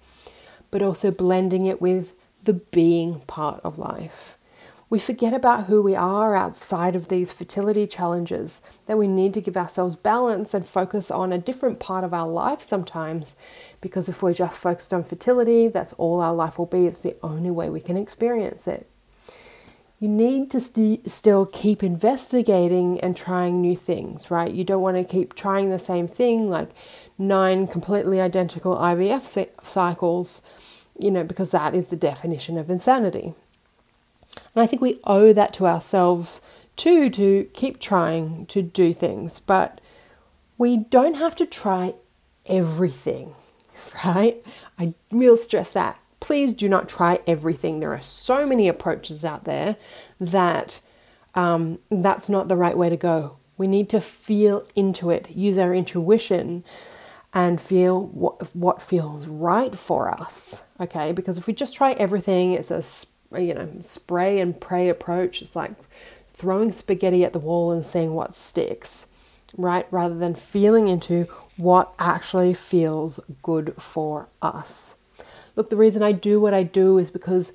but 0.69 0.83
also 0.83 1.09
blending 1.09 1.65
it 1.65 1.81
with 1.81 2.13
the 2.43 2.53
being 2.53 3.21
part 3.21 3.59
of 3.63 3.79
life. 3.79 4.37
We 4.87 4.99
forget 4.99 5.33
about 5.33 5.65
who 5.65 5.81
we 5.81 5.95
are 5.95 6.35
outside 6.35 6.95
of 6.95 7.07
these 7.07 7.31
fertility 7.31 7.87
challenges, 7.87 8.61
that 8.85 8.99
we 8.99 9.07
need 9.07 9.33
to 9.33 9.41
give 9.41 9.57
ourselves 9.57 9.95
balance 9.95 10.53
and 10.53 10.65
focus 10.65 11.09
on 11.09 11.33
a 11.33 11.39
different 11.39 11.79
part 11.79 12.03
of 12.03 12.13
our 12.13 12.27
life 12.27 12.61
sometimes 12.61 13.35
because 13.81 14.07
if 14.07 14.21
we're 14.21 14.33
just 14.33 14.59
focused 14.59 14.93
on 14.93 15.03
fertility, 15.03 15.67
that's 15.67 15.93
all 15.93 16.21
our 16.21 16.33
life 16.33 16.57
will 16.57 16.65
be. 16.65 16.85
It's 16.85 17.01
the 17.01 17.15
only 17.23 17.51
way 17.51 17.69
we 17.69 17.81
can 17.81 17.97
experience 17.97 18.67
it. 18.67 18.87
You 19.99 20.07
need 20.07 20.51
to 20.51 20.59
st- 20.59 21.09
still 21.09 21.45
keep 21.45 21.81
investigating 21.81 22.99
and 22.99 23.15
trying 23.15 23.61
new 23.61 23.75
things, 23.75 24.29
right? 24.29 24.51
You 24.51 24.63
don't 24.63 24.81
want 24.81 24.97
to 24.97 25.03
keep 25.03 25.33
trying 25.33 25.69
the 25.69 25.79
same 25.79 26.07
thing, 26.07 26.49
like 26.49 26.69
nine 27.17 27.65
completely 27.65 28.19
identical 28.19 28.75
IVF 28.75 29.47
cycles, 29.63 30.41
you 30.99 31.09
know, 31.11 31.23
because 31.23 31.51
that 31.51 31.73
is 31.73 31.87
the 31.87 31.95
definition 31.95 32.57
of 32.57 32.69
insanity. 32.69 33.33
And 34.53 34.63
I 34.63 34.67
think 34.67 34.81
we 34.81 34.99
owe 35.03 35.33
that 35.33 35.53
to 35.55 35.67
ourselves 35.67 36.41
too 36.75 37.09
to 37.11 37.49
keep 37.53 37.79
trying 37.79 38.45
to 38.47 38.61
do 38.61 38.93
things, 38.93 39.39
but 39.39 39.79
we 40.57 40.77
don't 40.77 41.15
have 41.15 41.35
to 41.37 41.45
try 41.45 41.95
everything 42.45 43.33
right? 44.05 44.43
I 44.77 44.93
will 45.11 45.37
stress 45.37 45.71
that. 45.71 45.99
Please 46.19 46.53
do 46.53 46.67
not 46.67 46.89
try 46.89 47.19
everything. 47.27 47.79
There 47.79 47.93
are 47.93 48.01
so 48.01 48.45
many 48.45 48.67
approaches 48.67 49.23
out 49.23 49.43
there 49.43 49.77
that 50.19 50.81
um, 51.35 51.79
that's 51.91 52.29
not 52.29 52.47
the 52.47 52.55
right 52.55 52.77
way 52.77 52.89
to 52.89 52.97
go. 52.97 53.37
We 53.57 53.67
need 53.67 53.89
to 53.89 54.01
feel 54.01 54.67
into 54.75 55.09
it, 55.09 55.29
use 55.29 55.57
our 55.57 55.73
intuition, 55.73 56.63
and 57.33 57.59
feel 57.61 58.07
what 58.07 58.55
what 58.55 58.81
feels 58.81 59.27
right 59.27 59.75
for 59.75 60.09
us. 60.09 60.63
Okay, 60.79 61.11
because 61.11 61.37
if 61.37 61.47
we 61.47 61.53
just 61.53 61.75
try 61.75 61.91
everything, 61.93 62.53
it's 62.53 62.71
a 62.71 62.81
Uh, 63.33 63.39
you 63.39 63.53
know 63.53 63.69
spray 63.79 64.39
and 64.39 64.59
pray 64.59 64.89
approach. 64.89 65.41
It's 65.41 65.55
like 65.55 65.71
throwing 66.29 66.71
spaghetti 66.71 67.23
at 67.23 67.33
the 67.33 67.39
wall 67.39 67.71
and 67.71 67.85
seeing 67.85 68.13
what 68.13 68.35
sticks 68.35 69.07
right? 69.57 69.87
Rather 69.91 70.15
than 70.15 70.35
feeling 70.35 70.87
into 70.87 71.23
what 71.57 71.93
actually 71.99 72.53
feels 72.53 73.19
good 73.41 73.73
for 73.79 74.27
us. 74.41 74.95
Look, 75.55 75.69
the 75.69 75.77
reason 75.77 76.03
I 76.03 76.11
do 76.11 76.41
what 76.41 76.53
I 76.53 76.63
do 76.63 76.97
is 76.97 77.09
because 77.09 77.53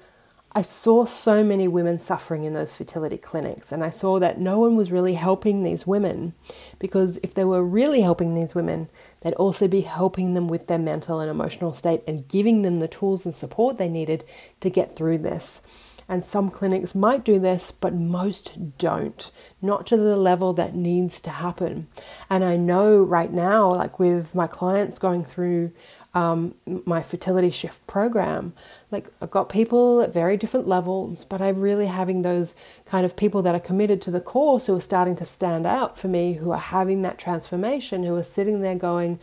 I 0.53 0.63
saw 0.63 1.05
so 1.05 1.45
many 1.45 1.69
women 1.69 2.01
suffering 2.01 2.45
in 2.45 2.55
those 2.55 2.75
fertility 2.75 3.19
clinics, 3.19 3.71
and 3.71 3.85
I 3.85 3.91
saw 3.91 4.19
that 4.19 4.41
no 4.41 4.59
one 4.59 4.75
was 4.75 4.91
really 4.91 5.15
helping 5.15 5.63
these 5.63 5.87
women 5.87 6.35
because 6.79 7.19
if 7.23 7.35
they 7.35 7.45
were 7.45 7.63
really 7.63 8.01
helping 8.01 8.35
these 8.35 8.55
women, 8.55 8.89
they'd 9.21 9.35
also 9.35 9.69
be 9.69 9.83
helping 9.83 10.35
them 10.35 10.49
with 10.49 10.67
their 10.67 10.79
mental 10.79 11.21
and 11.21 11.31
emotional 11.31 11.73
state 11.73 12.03
and 12.07 12.29
giving 12.29 12.63
them 12.63 12.77
the 12.77 12.89
tools 12.89 13.25
and 13.25 13.35
support 13.35 13.79
they 13.79 13.89
needed 13.89 14.25
to 14.61 14.71
get 14.71 14.97
through 14.97 15.19
this. 15.19 15.63
And 16.09 16.25
some 16.25 16.51
clinics 16.51 16.93
might 16.93 17.25
do 17.25 17.39
this, 17.39 17.71
but 17.71 17.95
most 17.95 18.77
don't, 18.79 19.31
not 19.63 19.87
to 19.87 19.97
the 19.97 20.17
level 20.17 20.53
that 20.55 20.75
needs 20.75 21.21
to 21.21 21.31
happen. 21.31 21.87
And 22.29 22.43
I 22.43 22.57
know 22.57 23.01
right 23.01 23.33
now, 23.33 23.73
like 23.77 24.01
with 24.01 24.35
my 24.35 24.49
clients 24.49 24.99
going 24.99 25.25
through 25.25 25.71
um, 26.13 26.55
my 26.67 27.03
fertility 27.03 27.51
shift 27.51 27.87
program, 27.87 28.53
like 28.91 29.09
I've 29.21 29.31
got 29.31 29.49
people 29.49 30.03
at 30.03 30.13
very 30.13 30.37
different 30.37 30.67
levels, 30.67 31.25
but 31.25 31.41
I'm 31.41 31.61
really 31.61 31.87
having 31.87 32.23
those 32.23 32.57
kind 32.85 33.07
of 33.07 33.17
people 33.17 33.43
that 33.43 33.55
are 33.55 33.61
committed 33.61 34.03
to 34.03 34.11
the 34.11 34.21
course 34.21 34.67
who 34.67 34.77
are 34.77 34.81
starting 34.81 35.15
to 35.17 35.25
stand 35.25 35.67
out 35.67 35.97
for 35.97 36.09
me, 36.09 36.35
who 36.35 36.51
are 36.51 36.59
having 36.59 37.03
that 37.03 37.19
transformation, 37.19 38.03
who 38.03 38.17
are 38.17 38.25
sitting 38.25 38.61
there 38.61 38.75
going, 38.75 39.21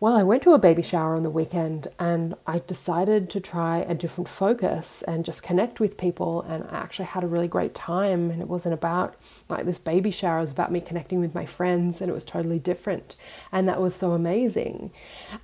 well, 0.00 0.16
I 0.16 0.22
went 0.22 0.44
to 0.44 0.52
a 0.52 0.58
baby 0.58 0.82
shower 0.82 1.16
on 1.16 1.24
the 1.24 1.30
weekend 1.30 1.88
and 1.98 2.34
I 2.46 2.60
decided 2.60 3.28
to 3.30 3.40
try 3.40 3.78
a 3.78 3.96
different 3.96 4.28
focus 4.28 5.02
and 5.02 5.24
just 5.24 5.42
connect 5.42 5.80
with 5.80 5.96
people. 5.96 6.42
And 6.42 6.64
I 6.70 6.76
actually 6.76 7.06
had 7.06 7.24
a 7.24 7.28
really 7.28 7.48
great 7.48 7.74
time. 7.74 8.30
And 8.30 8.40
it 8.40 8.46
wasn't 8.46 8.74
about 8.74 9.16
like 9.48 9.66
this 9.66 9.78
baby 9.78 10.12
shower, 10.12 10.38
it 10.38 10.42
was 10.42 10.50
about 10.52 10.70
me 10.70 10.80
connecting 10.80 11.18
with 11.18 11.34
my 11.34 11.46
friends, 11.46 12.00
and 12.00 12.08
it 12.08 12.14
was 12.14 12.24
totally 12.24 12.60
different. 12.60 13.16
And 13.50 13.68
that 13.68 13.80
was 13.80 13.94
so 13.96 14.12
amazing. 14.12 14.92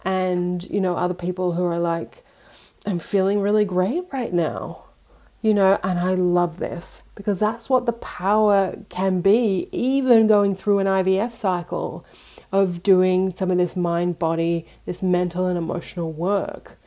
And, 0.05 0.63
you 0.71 0.81
know, 0.81 0.97
other 0.97 1.15
people 1.15 1.55
who 1.55 1.65
are 1.65 1.81
like, 1.81 2.25
I'm 2.87 3.01
feeling 3.01 3.41
really 3.41 3.65
great 3.65 4.05
right 4.13 4.33
now. 4.33 4.85
You 5.43 5.53
know, 5.53 5.79
and 5.83 5.99
I 5.99 6.15
love 6.15 6.59
this 6.59 7.03
because 7.17 7.39
that's 7.39 7.69
what 7.69 7.85
the 7.85 7.93
power 7.93 8.79
can 8.89 9.21
be, 9.21 9.69
even 9.73 10.27
going 10.27 10.55
through 10.55 10.79
an 10.79 10.87
IVF 10.87 11.33
cycle 11.33 12.07
of 12.55 12.85
doing 12.85 13.35
some 13.35 13.51
of 13.51 13.59
this 13.59 13.75
mind 13.75 14.17
body, 14.17 14.65
this 14.87 15.03
mental 15.03 15.47
and 15.47 15.59
emotional 15.59 16.13
work. 16.13 16.79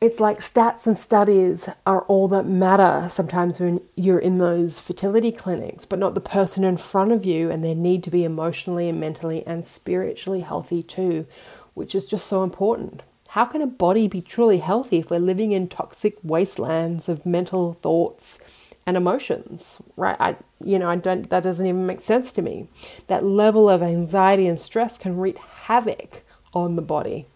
It's 0.00 0.20
like 0.20 0.38
stats 0.38 0.86
and 0.86 0.96
studies 0.96 1.68
are 1.86 2.00
all 2.04 2.28
that 2.28 2.46
matter 2.46 3.10
sometimes 3.10 3.60
when 3.60 3.82
you're 3.94 4.18
in 4.18 4.38
those 4.38 4.80
fertility 4.80 5.32
clinics, 5.32 5.84
but 5.84 5.98
not 5.98 6.14
the 6.14 6.20
person 6.22 6.64
in 6.64 6.78
front 6.78 7.12
of 7.12 7.26
you, 7.26 7.50
and 7.50 7.62
they 7.62 7.74
need 7.74 8.02
to 8.04 8.10
be 8.10 8.24
emotionally 8.24 8.88
and 8.88 8.98
mentally 8.98 9.46
and 9.46 9.66
spiritually 9.66 10.40
healthy 10.40 10.82
too, 10.82 11.26
which 11.74 11.94
is 11.94 12.06
just 12.06 12.26
so 12.26 12.42
important. 12.42 13.02
How 13.28 13.44
can 13.44 13.60
a 13.60 13.66
body 13.66 14.08
be 14.08 14.22
truly 14.22 14.58
healthy 14.58 15.00
if 15.00 15.10
we're 15.10 15.18
living 15.18 15.52
in 15.52 15.68
toxic 15.68 16.16
wastelands 16.22 17.06
of 17.10 17.26
mental 17.26 17.74
thoughts 17.74 18.38
and 18.86 18.96
emotions, 18.96 19.80
right? 19.96 20.16
I, 20.18 20.36
you 20.62 20.78
know, 20.78 20.88
I 20.88 20.96
don't, 20.96 21.28
that 21.30 21.42
doesn't 21.42 21.66
even 21.66 21.86
make 21.86 22.00
sense 22.00 22.32
to 22.34 22.42
me. 22.42 22.68
That 23.06 23.24
level 23.24 23.68
of 23.68 23.82
anxiety 23.82 24.46
and 24.46 24.60
stress 24.60 24.98
can 24.98 25.16
wreak 25.16 25.38
havoc 25.38 26.24
on 26.52 26.76
the 26.76 26.82
body. 26.82 27.26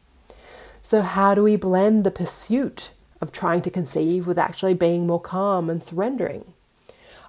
So, 0.83 1.03
how 1.03 1.35
do 1.35 1.43
we 1.43 1.57
blend 1.57 2.05
the 2.05 2.11
pursuit 2.11 2.91
of 3.21 3.33
trying 3.33 3.63
to 3.63 3.71
conceive 3.71 4.27
with 4.27 4.39
actually 4.39 4.75
being 4.75 5.07
more 5.07 5.21
calm 5.21 5.69
and 5.71 5.83
surrendering? 5.83 6.53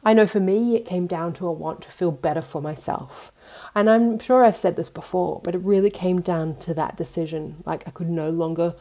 I 0.04 0.14
know 0.14 0.28
for 0.28 0.40
me, 0.40 0.76
it 0.76 0.86
came 0.86 1.08
down 1.08 1.34
to 1.34 1.48
a 1.48 1.52
want 1.52 1.82
to 1.82 1.92
feel 1.92 2.12
better 2.12 2.42
for 2.42 2.62
myself. 2.62 3.32
And 3.74 3.90
I'm 3.90 4.20
sure 4.20 4.44
I've 4.44 4.56
said 4.58 4.76
this 4.76 4.90
before, 4.90 5.42
but 5.44 5.56
it 5.56 5.62
really 5.62 5.90
came 5.90 6.22
down 6.22 6.56
to 6.58 6.74
that 6.76 6.98
decision. 6.98 7.64
Like, 7.66 7.88
I 7.88 7.92
could 7.92 8.10
no 8.10 8.30
longer 8.30 8.76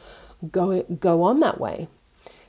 go, 0.50 0.82
go 0.82 1.22
on 1.22 1.40
that 1.40 1.58
way 1.60 1.88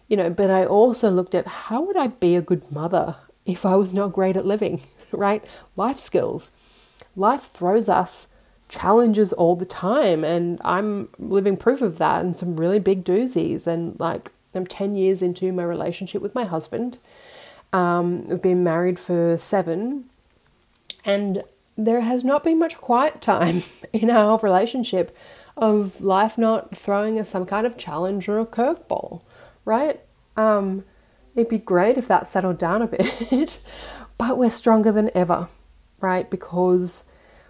you 0.08 0.18
know, 0.18 0.30
but 0.30 0.50
I 0.50 0.66
also 0.66 1.10
looked 1.10 1.36
at 1.36 1.48
how 1.48 1.82
would 1.82 1.98
I 1.98 2.08
be 2.08 2.36
a 2.36 2.42
good 2.42 2.72
mother 2.72 3.18
if 3.46 3.66
I 3.66 3.76
was 3.76 3.94
not 3.94 4.14
great 4.14 4.36
at 4.36 4.46
living, 4.46 4.82
right? 5.12 5.44
Life 5.76 6.00
skills. 6.00 6.52
Life 7.16 7.44
throws 7.44 7.90
us 7.90 8.28
challenges 8.70 9.32
all 9.34 9.56
the 9.56 9.66
time, 9.66 10.24
and 10.24 10.60
I'm 10.64 11.10
living 11.18 11.58
proof 11.58 11.82
of 11.82 11.98
that 11.98 12.24
and 12.24 12.36
some 12.36 12.58
really 12.58 12.80
big 12.80 13.04
doozies. 13.04 13.66
And 13.66 14.00
like, 14.00 14.32
I'm 14.54 14.68
10 14.68 14.96
years 14.96 15.22
into 15.22 15.52
my 15.52 15.64
relationship 15.64 16.22
with 16.22 16.36
my 16.36 16.46
husband. 16.46 16.98
Um, 17.74 18.26
we've 18.28 18.42
been 18.42 18.64
married 18.64 19.00
for 19.00 19.38
seven, 19.38 20.06
and 21.06 21.44
there 21.78 22.02
has 22.02 22.24
not 22.24 22.44
been 22.44 22.60
much 22.60 22.78
quiet 22.78 23.22
time 23.22 23.64
in 23.94 24.10
our 24.10 24.38
relationship 24.40 25.16
of 25.56 26.02
life 26.02 26.38
not 26.38 26.76
throwing 26.76 27.20
us 27.20 27.30
some 27.30 27.46
kind 27.46 27.66
of 27.66 27.78
challenge 27.78 28.30
or 28.30 28.40
a 28.40 28.46
curveball 28.46 29.22
right? 29.68 30.00
Um, 30.38 30.86
it'd 31.36 31.50
be 31.50 31.58
great 31.58 31.98
if 31.98 32.08
that 32.08 32.28
settled 32.28 32.58
down 32.58 32.82
a 32.82 32.88
bit, 33.32 33.60
but 34.18 34.38
we're 34.38 34.50
stronger 34.50 34.92
than 34.92 35.12
ever, 35.14 35.50
right? 36.00 36.28
Because 36.28 37.04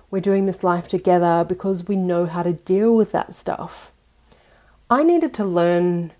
we're 0.10 0.20
doing 0.20 0.48
this 0.48 0.64
life 0.64 0.88
together, 0.88 1.46
because 1.48 1.88
we 1.88 1.96
know 1.96 2.26
how 2.26 2.42
to 2.42 2.54
deal 2.54 2.96
with 2.96 3.12
that 3.12 3.36
stuff. 3.36 3.92
I 4.90 5.04
needed 5.04 5.34
to 5.36 5.46
learn, 5.46 6.12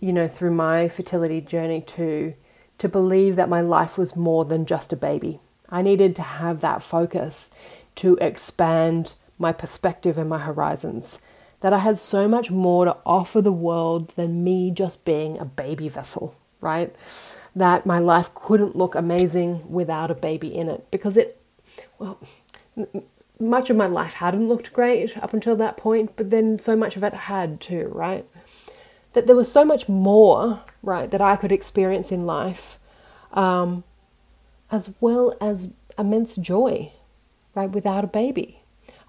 you 0.00 0.12
know, 0.12 0.28
through 0.28 0.52
my 0.52 0.88
fertility 0.88 1.40
journey 1.40 1.80
too, 1.80 2.34
to 2.78 2.88
believe 2.88 3.36
that 3.36 3.48
my 3.48 3.62
life 3.62 3.96
was 3.96 4.14
more 4.14 4.44
than 4.44 4.66
just 4.66 4.92
a 4.92 4.96
baby. 4.96 5.40
I 5.70 5.80
needed 5.80 6.16
to 6.16 6.22
have 6.22 6.60
that 6.60 6.82
focus 6.82 7.50
to 7.96 8.16
expand 8.20 9.14
my 9.38 9.52
perspective 9.52 10.18
and 10.18 10.28
my 10.28 10.38
horizons 10.38 11.20
that 11.60 11.72
I 11.72 11.78
had 11.78 11.98
so 11.98 12.26
much 12.26 12.50
more 12.50 12.84
to 12.86 12.96
offer 13.04 13.40
the 13.40 13.52
world 13.52 14.08
than 14.16 14.42
me 14.42 14.70
just 14.70 15.04
being 15.04 15.38
a 15.38 15.44
baby 15.44 15.88
vessel, 15.88 16.34
right? 16.60 16.94
That 17.54 17.86
my 17.86 17.98
life 17.98 18.34
couldn't 18.34 18.76
look 18.76 18.94
amazing 18.94 19.70
without 19.70 20.10
a 20.10 20.14
baby 20.14 20.54
in 20.54 20.68
it 20.68 20.90
because 20.90 21.16
it, 21.16 21.40
well, 21.98 22.18
much 23.38 23.68
of 23.68 23.76
my 23.76 23.86
life 23.86 24.14
hadn't 24.14 24.48
looked 24.48 24.72
great 24.72 25.16
up 25.18 25.34
until 25.34 25.56
that 25.56 25.76
point, 25.76 26.12
but 26.16 26.30
then 26.30 26.58
so 26.58 26.74
much 26.74 26.96
of 26.96 27.04
it 27.04 27.12
had 27.12 27.60
too, 27.60 27.90
right? 27.94 28.24
That 29.12 29.26
there 29.26 29.36
was 29.36 29.50
so 29.50 29.64
much 29.64 29.88
more, 29.88 30.60
right, 30.82 31.10
that 31.10 31.20
I 31.20 31.36
could 31.36 31.52
experience 31.52 32.10
in 32.10 32.26
life, 32.26 32.78
um, 33.32 33.84
as 34.70 34.94
well 35.00 35.36
as 35.40 35.72
immense 35.98 36.36
joy, 36.36 36.92
right, 37.54 37.70
without 37.70 38.04
a 38.04 38.06
baby 38.06 38.59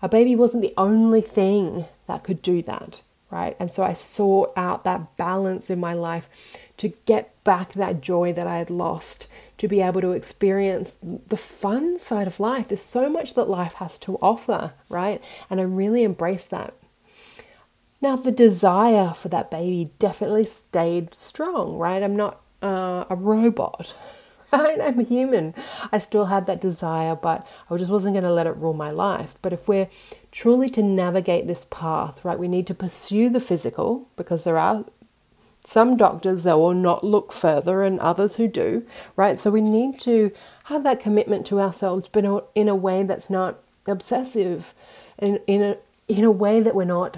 a 0.01 0.10
baby 0.10 0.36
wasn't 0.36 0.63
the 0.63 0.74
only 0.77 1.22
thing 1.22 1.86
that 2.08 2.24
could 2.24 2.41
do 2.41 2.62
that, 2.63 3.01
right? 3.29 3.55
And 3.60 3.72
so 3.72 3.84
I 3.84 3.93
sought 3.93 4.51
out 4.55 4.84
that 4.84 5.15
balance 5.17 5.70
in 5.70 5.79
my 5.79 5.93
life 5.93 6.58
to 6.77 6.93
get 7.05 7.43
back 7.43 7.74
that 7.74 8.01
joy 8.01 8.34
that 8.34 8.48
I 8.48 8.58
had 8.58 8.70
lost, 8.70 9.27
to 9.60 9.67
be 9.67 9.81
able 9.81 10.01
to 10.01 10.12
experience 10.12 10.98
the 11.01 11.38
fun 11.38 12.00
side 12.00 12.27
of 12.27 12.39
life. 12.39 12.67
There's 12.67 12.81
so 12.81 13.10
much 13.10 13.36
that 13.36 13.50
life 13.50 13.74
has 13.75 14.00
to 14.00 14.17
offer, 14.22 14.74
right? 14.89 15.24
And 15.50 15.60
I 15.60 15.63
really 15.63 16.03
embrace 16.03 16.46
that. 16.48 16.74
Now, 18.01 18.15
the 18.15 18.31
desire 18.31 19.13
for 19.13 19.29
that 19.29 19.51
baby 19.51 19.91
definitely 20.00 20.46
stayed 20.46 21.13
strong, 21.13 21.77
right? 21.77 22.01
I'm 22.01 22.15
not 22.15 22.41
uh, 22.63 23.05
a 23.10 23.15
robot, 23.15 23.96
right? 24.51 24.79
I'm 24.81 25.05
human. 25.05 25.53
I 25.91 25.98
still 26.00 26.25
had 26.25 26.46
that 26.46 26.62
desire, 26.62 27.15
but 27.15 27.48
I 27.70 27.77
just 27.77 27.91
wasn't 27.91 28.13
going 28.13 28.24
to 28.24 28.34
let 28.34 28.48
it 28.48 28.58
rule 28.58 28.74
my 28.74 28.91
life. 28.91 29.36
But 29.41 29.53
if 29.53 29.67
we're 29.67 29.89
truly 30.31 30.70
to 30.72 30.84
navigate 30.84 31.48
this 31.48 31.65
path, 31.65 32.24
right, 32.24 32.39
we 32.39 32.48
need 32.48 32.67
to 32.67 32.74
pursue 32.74 33.29
the 33.29 33.39
physical 33.39 34.08
because 34.15 34.43
there 34.43 34.58
are 34.58 34.86
some 35.65 35.96
doctors 35.96 36.43
that 36.43 36.58
will 36.58 36.74
not 36.74 37.03
look 37.03 37.31
further 37.31 37.84
and 37.84 38.00
others 38.00 38.36
who 38.36 38.48
do, 38.48 38.86
right? 39.15 39.38
So 39.38 39.51
we 39.51 39.62
need 39.62 40.00
to 40.01 40.31
have 40.65 40.84
that 40.84 41.00
commitment 41.00 41.46
to 41.48 41.60
ourselves, 41.60 42.08
but 42.08 42.50
in 42.55 42.67
a 42.67 42.75
way 42.75 43.03
that's 43.03 43.29
not 43.29 43.60
obsessive, 43.86 44.74
in, 45.20 45.39
in, 45.48 45.62
a, 45.62 45.77
in 46.08 46.24
a 46.24 46.31
way 46.31 46.60
that 46.62 46.75
we're 46.75 46.86
not 46.86 47.17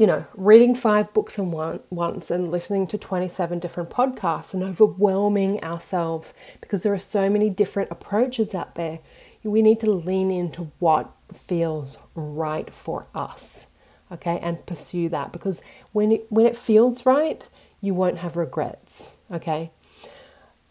you 0.00 0.06
know, 0.06 0.24
reading 0.34 0.74
five 0.74 1.12
books 1.12 1.36
in 1.36 1.50
one, 1.50 1.78
once 1.90 2.30
and 2.30 2.50
listening 2.50 2.86
to 2.86 2.96
27 2.96 3.58
different 3.58 3.90
podcasts 3.90 4.54
and 4.54 4.62
overwhelming 4.62 5.62
ourselves 5.62 6.32
because 6.62 6.82
there 6.82 6.94
are 6.94 6.98
so 6.98 7.28
many 7.28 7.50
different 7.50 7.90
approaches 7.90 8.54
out 8.54 8.76
there. 8.76 9.00
We 9.42 9.60
need 9.60 9.78
to 9.80 9.90
lean 9.90 10.30
into 10.30 10.72
what 10.78 11.12
feels 11.34 11.98
right 12.14 12.72
for 12.72 13.08
us, 13.14 13.66
okay, 14.10 14.38
and 14.42 14.64
pursue 14.64 15.10
that 15.10 15.32
because 15.32 15.60
when 15.92 16.12
it, 16.12 16.26
when 16.30 16.46
it 16.46 16.56
feels 16.56 17.04
right, 17.04 17.46
you 17.82 17.92
won't 17.92 18.20
have 18.20 18.38
regrets, 18.38 19.16
okay? 19.30 19.70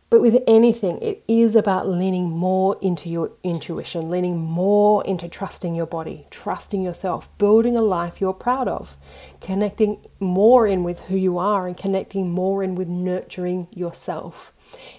But 0.10 0.22
with 0.22 0.42
anything, 0.48 1.00
it 1.04 1.24
is 1.28 1.56
about 1.56 1.88
leaning 1.88 2.32
more 2.32 2.78
into 2.82 3.10
your 3.10 3.32
intuition, 3.44 4.10
leaning 4.10 4.39
more 4.39 5.06
into 5.06 5.30
trusting 5.30 5.75
your 5.75 5.86
body, 5.86 6.25
trusting 6.32 6.82
yourself, 6.82 7.30
building 7.38 7.78
a 7.78 7.82
life 7.84 8.20
you're 8.20 8.34
proud 8.34 8.68
of, 8.68 8.98
connecting 9.39 10.00
more 10.20 10.66
in 10.66 10.84
with 10.84 11.01
who 11.01 11.16
you 11.16 11.38
are 11.38 11.68
and 11.68 11.78
connecting 11.78 12.32
more 12.32 12.63
in 12.63 12.74
with 12.74 12.88
nurturing 12.88 13.68
yourself. 13.72 14.51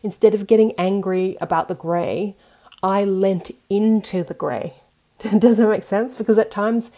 Instead 0.04 0.32
of 0.32 0.46
getting 0.46 0.72
angry 0.78 1.36
about 1.40 1.66
the 1.66 1.74
grey, 1.74 2.36
I 2.80 3.04
lent 3.04 3.50
into 3.68 4.22
the 4.22 4.34
grey. 4.34 4.74
Does 5.38 5.56
that 5.56 5.68
make 5.68 5.82
sense? 5.82 6.14
Because 6.14 6.38
at 6.38 6.52
times 6.52 6.92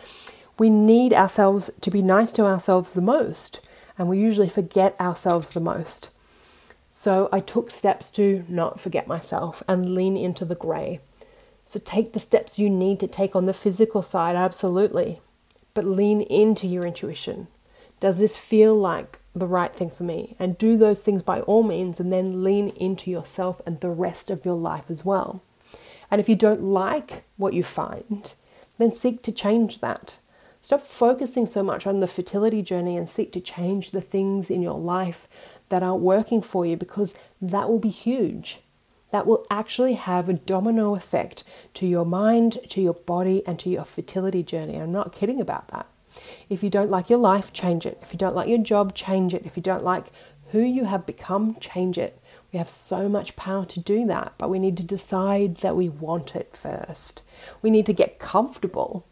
we 0.58 0.68
need 0.68 1.14
ourselves 1.14 1.70
to 1.80 1.90
be 1.90 2.02
nice 2.02 2.30
to 2.32 2.44
ourselves 2.44 2.92
the 2.92 3.00
most, 3.00 3.60
and 3.96 4.06
we 4.06 4.18
usually 4.18 4.50
forget 4.50 5.00
ourselves 5.00 5.52
the 5.52 5.60
most. 5.60 6.10
So 7.02 7.28
I 7.32 7.40
took 7.40 7.72
steps 7.72 8.12
to 8.12 8.44
not 8.48 8.78
forget 8.78 9.08
myself 9.08 9.60
and 9.66 9.92
lean 9.92 10.16
into 10.16 10.44
the 10.44 10.54
grey. 10.54 11.00
So 11.64 11.80
take 11.80 12.12
the 12.12 12.20
steps 12.20 12.60
you 12.60 12.70
need 12.70 13.00
to 13.00 13.08
take 13.08 13.34
on 13.34 13.46
the 13.46 13.52
physical 13.52 14.04
side, 14.04 14.36
absolutely, 14.36 15.20
but 15.74 15.84
lean 15.84 16.20
into 16.20 16.68
your 16.68 16.86
intuition. 16.86 17.48
Does 17.98 18.18
this 18.18 18.36
feel 18.36 18.76
like 18.76 19.18
the 19.34 19.48
right 19.48 19.74
thing 19.74 19.90
for 19.90 20.04
me? 20.04 20.36
And 20.38 20.56
do 20.56 20.76
those 20.76 21.00
things 21.00 21.22
by 21.22 21.40
all 21.40 21.64
means, 21.64 21.98
and 21.98 22.12
then 22.12 22.44
lean 22.44 22.68
into 22.68 23.10
yourself 23.10 23.60
and 23.66 23.80
the 23.80 23.90
rest 23.90 24.30
of 24.30 24.44
your 24.44 24.54
life 24.54 24.88
as 24.88 25.04
well. 25.04 25.42
And 26.08 26.20
if 26.20 26.28
you 26.28 26.36
don't 26.36 26.62
like 26.62 27.24
what 27.36 27.52
you 27.52 27.64
find, 27.64 28.32
then 28.78 28.92
seek 28.92 29.22
to 29.22 29.32
change 29.32 29.80
that. 29.80 30.18
Stop 30.64 30.82
focusing 30.82 31.46
so 31.46 31.64
much 31.64 31.84
on 31.84 31.98
the 31.98 32.06
fertility 32.06 32.62
journey 32.62 32.96
and 32.96 33.10
seek 33.10 33.32
to 33.32 33.40
change 33.40 33.90
the 33.90 34.00
things 34.00 34.48
in 34.48 34.62
your 34.62 34.78
life 34.78 35.26
that 35.72 35.82
aren't 35.82 36.02
working 36.02 36.40
for 36.40 36.64
you 36.64 36.76
because 36.76 37.16
that 37.40 37.68
will 37.68 37.80
be 37.80 37.88
huge. 37.88 38.60
that 39.12 39.26
will 39.26 39.46
actually 39.50 39.94
have 39.94 40.28
a 40.28 40.32
domino 40.32 40.96
effect 40.96 41.44
to 41.74 41.86
your 41.86 42.04
mind, 42.04 42.58
to 42.70 42.80
your 42.80 42.94
body, 42.94 43.46
and 43.46 43.58
to 43.60 43.70
your 43.70 43.84
fertility 43.84 44.42
journey. 44.42 44.76
I'm 44.76 44.90
not 44.90 45.12
kidding 45.12 45.40
about 45.40 45.68
that. 45.68 45.86
If 46.48 46.62
you 46.62 46.70
don't 46.70 46.90
like 46.90 47.08
your 47.08 47.18
life, 47.18 47.52
change 47.52 47.86
it. 47.86 47.98
If 48.02 48.12
you 48.12 48.18
don't 48.18 48.34
like 48.34 48.48
your 48.48 48.58
job, 48.58 48.94
change 48.94 49.34
it. 49.34 49.46
If 49.46 49.56
you 49.56 49.62
don't 49.62 49.84
like 49.84 50.06
who 50.50 50.60
you 50.60 50.86
have 50.86 51.06
become, 51.06 51.56
change 51.60 51.98
it. 51.98 52.18
We 52.52 52.58
have 52.58 52.68
so 52.68 53.08
much 53.08 53.36
power 53.36 53.64
to 53.66 53.80
do 53.80 54.06
that, 54.06 54.32
but 54.36 54.50
we 54.50 54.58
need 54.58 54.76
to 54.78 54.82
decide 54.82 55.58
that 55.58 55.76
we 55.76 55.88
want 55.88 56.34
it 56.34 56.56
first. 56.56 57.22
We 57.62 57.70
need 57.70 57.86
to 57.86 57.94
get 57.94 58.18
comfortable 58.18 59.06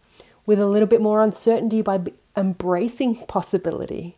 with 0.44 0.58
a 0.58 0.66
little 0.66 0.88
bit 0.88 1.00
more 1.00 1.22
uncertainty 1.22 1.80
by 1.82 2.00
embracing 2.36 3.26
possibility 3.26 4.16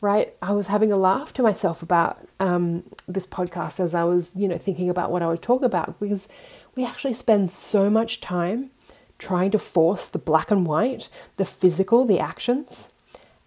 right? 0.00 0.32
I 0.40 0.52
was 0.52 0.68
having 0.68 0.92
a 0.92 0.96
laugh 0.96 1.32
to 1.34 1.42
myself 1.42 1.82
about 1.82 2.26
um, 2.38 2.84
this 3.06 3.26
podcast 3.26 3.80
as 3.80 3.94
I 3.94 4.04
was, 4.04 4.34
you 4.34 4.48
know, 4.48 4.56
thinking 4.56 4.88
about 4.88 5.10
what 5.10 5.22
I 5.22 5.28
would 5.28 5.42
talk 5.42 5.62
about 5.62 6.00
because 6.00 6.28
we 6.74 6.84
actually 6.84 7.14
spend 7.14 7.50
so 7.50 7.90
much 7.90 8.20
time 8.20 8.70
trying 9.18 9.50
to 9.50 9.58
force 9.58 10.06
the 10.06 10.18
black 10.18 10.50
and 10.50 10.66
white, 10.66 11.08
the 11.36 11.44
physical, 11.44 12.06
the 12.06 12.18
actions, 12.18 12.88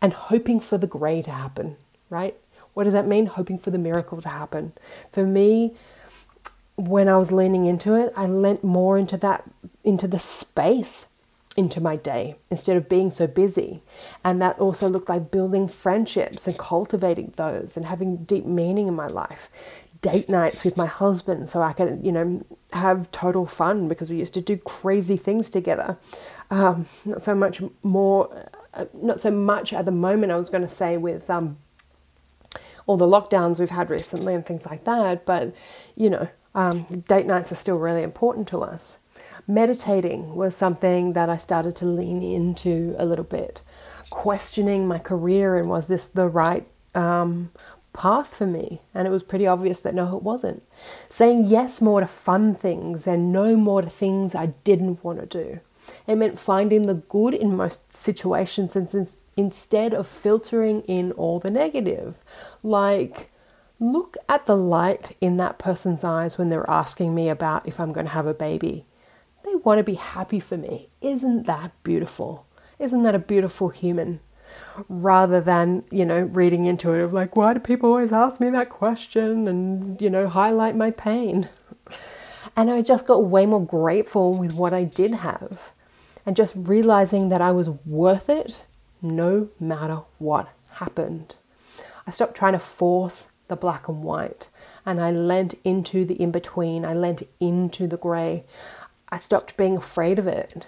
and 0.02 0.14
hoping 0.14 0.60
for 0.60 0.78
the 0.78 0.88
grey 0.88 1.22
to 1.24 1.32
happen, 1.32 1.76
right? 2.10 2.36
What 2.76 2.84
does 2.84 2.94
that 2.94 3.08
mean? 3.08 3.26
Hoping 3.26 3.58
for 3.58 3.72
the 3.72 3.78
miracle 3.78 4.22
to 4.22 4.30
happen. 4.30 4.74
For 5.12 5.26
me, 5.26 5.74
when 6.76 7.08
I 7.08 7.18
was 7.18 7.32
leaning 7.32 7.66
into 7.66 7.96
it, 7.96 8.14
I 8.16 8.28
lent 8.28 8.64
more 8.64 8.98
into 8.98 9.18
that, 9.18 9.44
into 9.84 10.08
the 10.08 10.20
space 10.20 11.08
into 11.56 11.80
my 11.80 11.96
day 11.96 12.36
instead 12.50 12.78
of 12.78 12.90
being 12.90 13.12
so 13.12 13.28
busy. 13.28 13.82
And 14.24 14.42
that 14.42 14.60
also 14.60 14.90
looked 14.90 15.10
like 15.10 15.32
building 15.32 15.68
friendships 15.68 16.48
and 16.48 16.58
cultivating 16.58 17.34
those 17.36 17.78
and 17.78 17.86
having 17.86 18.24
deep 18.24 18.46
meaning 18.46 18.88
in 18.88 18.96
my 18.96 19.08
life. 19.08 19.50
Date 20.02 20.28
nights 20.28 20.66
with 20.66 20.76
my 20.76 20.86
husband 20.86 21.50
so 21.50 21.62
I 21.62 21.72
could, 21.74 22.02
you 22.04 22.12
know, 22.12 22.46
have 22.74 23.10
total 23.12 23.46
fun 23.46 23.88
because 23.88 24.10
we 24.10 24.18
used 24.18 24.34
to 24.34 24.42
do 24.42 24.58
crazy 24.58 25.16
things 25.16 25.50
together. 25.50 25.98
Um, 26.50 26.88
not 27.06 27.22
so 27.22 27.36
much 27.36 27.62
more, 27.84 28.50
uh, 28.74 28.86
not 28.94 29.22
so 29.22 29.32
much 29.32 29.72
at 29.72 29.86
the 29.86 29.92
moment, 29.92 30.32
I 30.32 30.38
was 30.38 30.50
going 30.50 30.64
to 30.64 30.70
say, 30.70 30.98
with 30.98 31.30
um, 31.30 31.58
all 32.86 32.98
the 32.98 33.08
lockdowns 33.08 33.60
we've 33.60 33.70
had 33.70 33.90
recently 33.90 34.34
and 34.34 34.46
things 34.46 34.66
like 34.66 34.84
that. 34.84 35.26
But, 35.26 35.56
you 35.96 36.10
know, 36.10 36.28
um, 36.54 37.04
date 37.08 37.26
nights 37.26 37.52
are 37.54 37.56
still 37.56 37.78
really 37.78 38.04
important 38.04 38.48
to 38.50 38.62
us 38.62 39.00
meditating 39.48 40.36
was 40.36 40.56
something 40.56 41.14
that 41.14 41.30
I 41.30 41.38
started 41.38 41.76
to 41.78 41.86
lean 41.86 42.22
into 42.22 42.96
a 42.98 43.06
little 43.06 43.26
bit, 43.26 43.62
questioning 44.10 44.88
my 44.88 45.00
career 45.00 45.58
and 45.58 45.70
was 45.70 45.88
this 45.88 46.08
the 46.08 46.28
right 46.28 46.68
um, 46.96 47.52
path 47.94 48.36
for 48.36 48.48
me? 48.48 48.82
And 48.94 49.08
it 49.08 49.12
was 49.12 49.24
pretty 49.24 49.48
obvious 49.48 49.80
that 49.82 49.96
no, 49.96 50.16
it 50.16 50.24
wasn't. 50.24 50.64
Saying 51.10 51.46
yes 51.46 51.82
more 51.82 52.02
to 52.02 52.08
fun 52.08 52.54
things 52.54 53.08
and 53.08 53.32
no 53.32 53.56
more 53.56 53.82
to 53.82 53.90
things 53.90 54.36
I 54.36 54.48
didn't 54.64 55.04
want 55.04 55.20
to 55.20 55.26
do. 55.26 55.60
It 56.08 56.16
meant 56.16 56.40
finding 56.40 56.86
the 56.86 56.94
good 56.96 57.34
in 57.34 57.56
most 57.56 57.94
situations 57.94 58.76
and 58.76 59.08
instead 59.36 59.94
of 59.94 60.08
filtering 60.08 60.82
in 60.82 61.12
all 61.14 61.40
the 61.40 61.52
negative. 61.52 62.16
Like, 62.62 63.32
look 63.80 64.16
at 64.30 64.46
the 64.46 64.56
light 64.56 65.16
in 65.20 65.38
that 65.38 65.60
person's 65.60 66.04
eyes 66.04 66.38
when 66.38 66.50
they're 66.50 66.70
asking 66.70 67.14
me 67.14 67.30
about 67.30 67.68
if 67.68 67.80
I'm 67.80 67.92
going 67.92 68.06
to 68.06 68.14
have 68.14 68.28
a 68.28 68.34
baby. 68.34 68.86
Want 69.62 69.80
to 69.80 69.84
be 69.84 69.96
happy 69.96 70.40
for 70.40 70.58
me. 70.58 70.90
Isn't 71.02 71.46
that 71.46 71.72
beautiful? 71.84 72.46
Isn't 72.80 73.04
that 73.04 73.16
a 73.16 73.20
beautiful 73.20 73.70
human? 73.70 74.20
Rather 74.90 75.40
than, 75.40 75.84
you 75.92 76.06
know, 76.06 76.24
reading 76.24 76.66
into 76.66 76.94
it 76.94 77.02
of 77.02 77.14
like, 77.14 77.36
why 77.36 77.54
do 77.54 77.60
people 77.60 77.90
always 77.90 78.12
ask 78.12 78.42
me 78.42 78.50
that 78.50 78.70
question 78.70 79.48
and, 79.48 80.02
you 80.02 80.10
know, 80.10 80.28
highlight 80.28 80.76
my 80.76 80.92
pain? 80.92 81.50
And 82.56 82.70
I 82.70 82.82
just 82.82 83.08
got 83.08 83.26
way 83.26 83.46
more 83.46 83.66
grateful 83.66 84.34
with 84.34 84.54
what 84.54 84.74
I 84.74 84.84
did 84.84 85.16
have 85.16 85.72
and 86.26 86.36
just 86.36 86.54
realizing 86.56 87.30
that 87.30 87.42
I 87.42 87.52
was 87.52 87.70
worth 87.70 88.30
it 88.30 88.66
no 89.02 89.50
matter 89.60 90.02
what 90.18 90.50
happened. 90.72 91.36
I 92.06 92.12
stopped 92.12 92.36
trying 92.36 92.54
to 92.54 92.60
force 92.60 93.32
the 93.48 93.56
black 93.56 93.88
and 93.88 94.04
white 94.04 94.50
and 94.86 95.00
I 95.02 95.12
lent 95.12 95.56
into 95.64 96.06
the 96.06 96.16
in 96.22 96.32
between. 96.32 96.86
I 96.86 96.94
lent 96.94 97.24
into 97.40 97.88
the 97.88 97.98
grey. 97.98 98.46
I 99.14 99.18
stopped 99.18 99.58
being 99.58 99.78
afraid 99.78 100.18
of 100.18 100.26
it. 100.26 100.68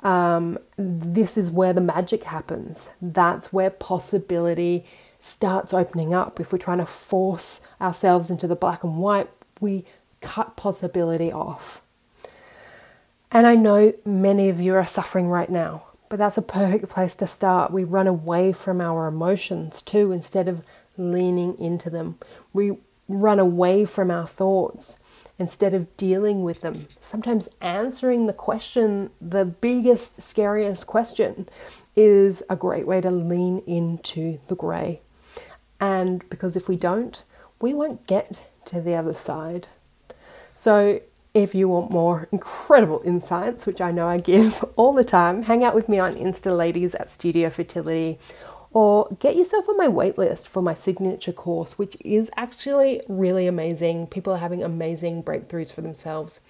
Um, 0.00 0.58
this 0.76 1.38
is 1.38 1.48
where 1.48 1.72
the 1.72 1.80
magic 1.80 2.24
happens. 2.24 2.90
That's 3.00 3.52
where 3.52 3.70
possibility 3.70 4.84
starts 5.20 5.72
opening 5.72 6.12
up. 6.12 6.40
If 6.40 6.50
we're 6.50 6.58
trying 6.58 6.78
to 6.78 6.86
force 6.86 7.64
ourselves 7.80 8.30
into 8.30 8.48
the 8.48 8.56
black 8.56 8.82
and 8.82 8.98
white, 8.98 9.30
we 9.60 9.84
cut 10.20 10.56
possibility 10.56 11.30
off. 11.30 11.82
And 13.30 13.46
I 13.46 13.54
know 13.54 13.94
many 14.04 14.48
of 14.48 14.60
you 14.60 14.74
are 14.74 14.84
suffering 14.84 15.28
right 15.28 15.48
now, 15.48 15.84
but 16.08 16.18
that's 16.18 16.36
a 16.36 16.42
perfect 16.42 16.88
place 16.88 17.14
to 17.14 17.28
start. 17.28 17.70
We 17.70 17.84
run 17.84 18.08
away 18.08 18.52
from 18.52 18.80
our 18.80 19.06
emotions 19.06 19.82
too 19.82 20.10
instead 20.10 20.48
of 20.48 20.64
leaning 20.98 21.56
into 21.60 21.90
them. 21.90 22.18
We 22.52 22.78
run 23.06 23.38
away 23.38 23.84
from 23.84 24.10
our 24.10 24.26
thoughts 24.26 24.98
instead 25.38 25.74
of 25.74 25.96
dealing 25.96 26.42
with 26.42 26.60
them. 26.60 26.86
Sometimes 27.00 27.48
answering 27.60 28.26
the 28.26 28.32
question, 28.32 29.10
the 29.20 29.44
biggest, 29.44 30.20
scariest 30.20 30.86
question, 30.86 31.48
is 31.96 32.42
a 32.48 32.56
great 32.56 32.86
way 32.86 33.00
to 33.00 33.10
lean 33.10 33.58
into 33.66 34.38
the 34.48 34.56
grey. 34.56 35.00
And 35.80 36.28
because 36.28 36.56
if 36.56 36.68
we 36.68 36.76
don't, 36.76 37.22
we 37.60 37.74
won't 37.74 38.06
get 38.06 38.48
to 38.66 38.80
the 38.80 38.94
other 38.94 39.12
side. 39.12 39.68
So, 40.54 41.00
if 41.34 41.54
you 41.54 41.66
want 41.66 41.90
more 41.90 42.28
incredible 42.30 43.00
insights, 43.06 43.64
which 43.66 43.80
I 43.80 43.90
know 43.90 44.06
I 44.06 44.18
give 44.18 44.62
all 44.76 44.92
the 44.92 45.04
time, 45.04 45.42
hang 45.42 45.64
out 45.64 45.74
with 45.74 45.88
me 45.88 45.98
on 45.98 46.14
Insta 46.14 46.56
Ladies 46.56 46.94
at 46.94 47.08
Studio 47.08 47.48
Fertility 47.48 48.18
or 48.72 49.08
get 49.18 49.36
yourself 49.36 49.68
on 49.68 49.76
my 49.76 49.88
waitlist 49.88 50.46
for 50.46 50.62
my 50.62 50.74
signature 50.74 51.32
course, 51.32 51.78
which 51.78 51.96
is 52.00 52.30
actually 52.36 53.02
really 53.08 53.46
amazing. 53.46 54.06
People 54.06 54.32
are 54.32 54.38
having 54.38 54.62
amazing 54.62 55.22
breakthroughs 55.22 55.72
for 55.72 55.82
themselves. 55.82 56.40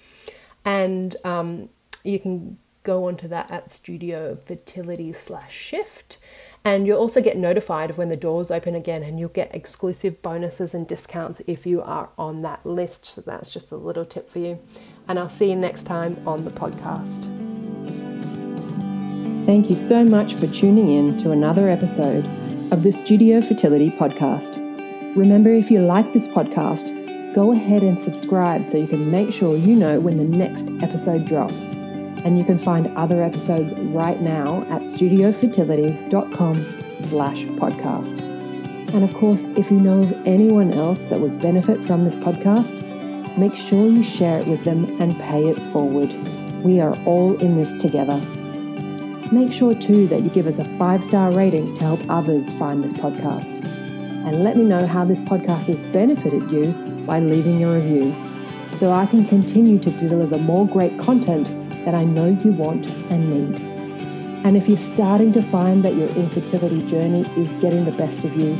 And 0.64 1.16
um, 1.24 1.68
you 2.04 2.20
can 2.20 2.58
go 2.84 3.06
onto 3.06 3.28
that 3.28 3.50
at 3.50 3.72
Studio 3.72 4.36
Fertility 4.36 5.12
slash 5.12 5.52
Shift. 5.52 6.18
And 6.64 6.86
you'll 6.86 6.98
also 6.98 7.20
get 7.20 7.36
notified 7.36 7.90
of 7.90 7.98
when 7.98 8.08
the 8.08 8.16
doors 8.16 8.52
open 8.52 8.76
again, 8.76 9.02
and 9.02 9.18
you'll 9.18 9.28
get 9.30 9.52
exclusive 9.52 10.22
bonuses 10.22 10.74
and 10.74 10.86
discounts 10.86 11.42
if 11.48 11.66
you 11.66 11.82
are 11.82 12.10
on 12.16 12.40
that 12.40 12.64
list. 12.64 13.04
So 13.04 13.20
that's 13.20 13.50
just 13.52 13.72
a 13.72 13.76
little 13.76 14.04
tip 14.04 14.30
for 14.30 14.38
you. 14.38 14.60
And 15.08 15.18
I'll 15.18 15.28
see 15.28 15.50
you 15.50 15.56
next 15.56 15.84
time 15.84 16.16
on 16.26 16.44
the 16.44 16.52
podcast. 16.52 17.51
Thank 19.44 19.70
you 19.70 19.74
so 19.74 20.04
much 20.04 20.34
for 20.34 20.46
tuning 20.46 20.88
in 20.88 21.18
to 21.18 21.32
another 21.32 21.68
episode 21.68 22.24
of 22.72 22.84
the 22.84 22.92
Studio 22.92 23.42
Fertility 23.42 23.90
Podcast. 23.90 24.56
Remember, 25.16 25.50
if 25.50 25.68
you 25.68 25.80
like 25.80 26.12
this 26.12 26.28
podcast, 26.28 27.34
go 27.34 27.50
ahead 27.50 27.82
and 27.82 28.00
subscribe 28.00 28.64
so 28.64 28.78
you 28.78 28.86
can 28.86 29.10
make 29.10 29.32
sure 29.32 29.56
you 29.56 29.74
know 29.74 29.98
when 29.98 30.16
the 30.16 30.24
next 30.24 30.70
episode 30.80 31.24
drops. 31.24 31.72
And 32.22 32.38
you 32.38 32.44
can 32.44 32.56
find 32.56 32.86
other 32.96 33.20
episodes 33.20 33.74
right 33.74 34.20
now 34.20 34.62
at 34.70 34.82
studiofertility.com 34.82 36.56
slash 37.00 37.44
podcast. 37.44 38.20
And 38.94 39.02
of 39.02 39.12
course, 39.12 39.46
if 39.56 39.72
you 39.72 39.80
know 39.80 40.02
of 40.02 40.12
anyone 40.24 40.70
else 40.70 41.02
that 41.06 41.18
would 41.18 41.40
benefit 41.40 41.84
from 41.84 42.04
this 42.04 42.14
podcast, 42.14 42.80
make 43.36 43.56
sure 43.56 43.90
you 43.90 44.04
share 44.04 44.38
it 44.38 44.46
with 44.46 44.62
them 44.62 45.00
and 45.00 45.18
pay 45.18 45.48
it 45.48 45.60
forward. 45.60 46.14
We 46.62 46.80
are 46.80 46.94
all 47.04 47.36
in 47.38 47.56
this 47.56 47.72
together. 47.72 48.24
Make 49.32 49.50
sure 49.50 49.74
too 49.74 50.06
that 50.08 50.22
you 50.22 50.28
give 50.28 50.46
us 50.46 50.58
a 50.58 50.66
five 50.76 51.02
star 51.02 51.32
rating 51.32 51.72
to 51.76 51.84
help 51.84 52.00
others 52.10 52.52
find 52.52 52.84
this 52.84 52.92
podcast. 52.92 53.64
And 53.64 54.44
let 54.44 54.58
me 54.58 54.64
know 54.64 54.86
how 54.86 55.06
this 55.06 55.22
podcast 55.22 55.68
has 55.68 55.80
benefited 55.80 56.52
you 56.52 56.72
by 57.06 57.18
leaving 57.18 57.64
a 57.64 57.72
review 57.72 58.14
so 58.76 58.92
I 58.92 59.06
can 59.06 59.24
continue 59.24 59.78
to 59.78 59.90
deliver 59.90 60.36
more 60.36 60.68
great 60.68 60.98
content 60.98 61.46
that 61.86 61.94
I 61.94 62.04
know 62.04 62.38
you 62.44 62.52
want 62.52 62.86
and 63.10 63.30
need. 63.30 63.58
And 64.44 64.54
if 64.54 64.68
you're 64.68 64.76
starting 64.76 65.32
to 65.32 65.40
find 65.40 65.82
that 65.82 65.94
your 65.94 66.10
infertility 66.10 66.86
journey 66.86 67.22
is 67.34 67.54
getting 67.54 67.86
the 67.86 67.92
best 67.92 68.24
of 68.24 68.36
you, 68.36 68.54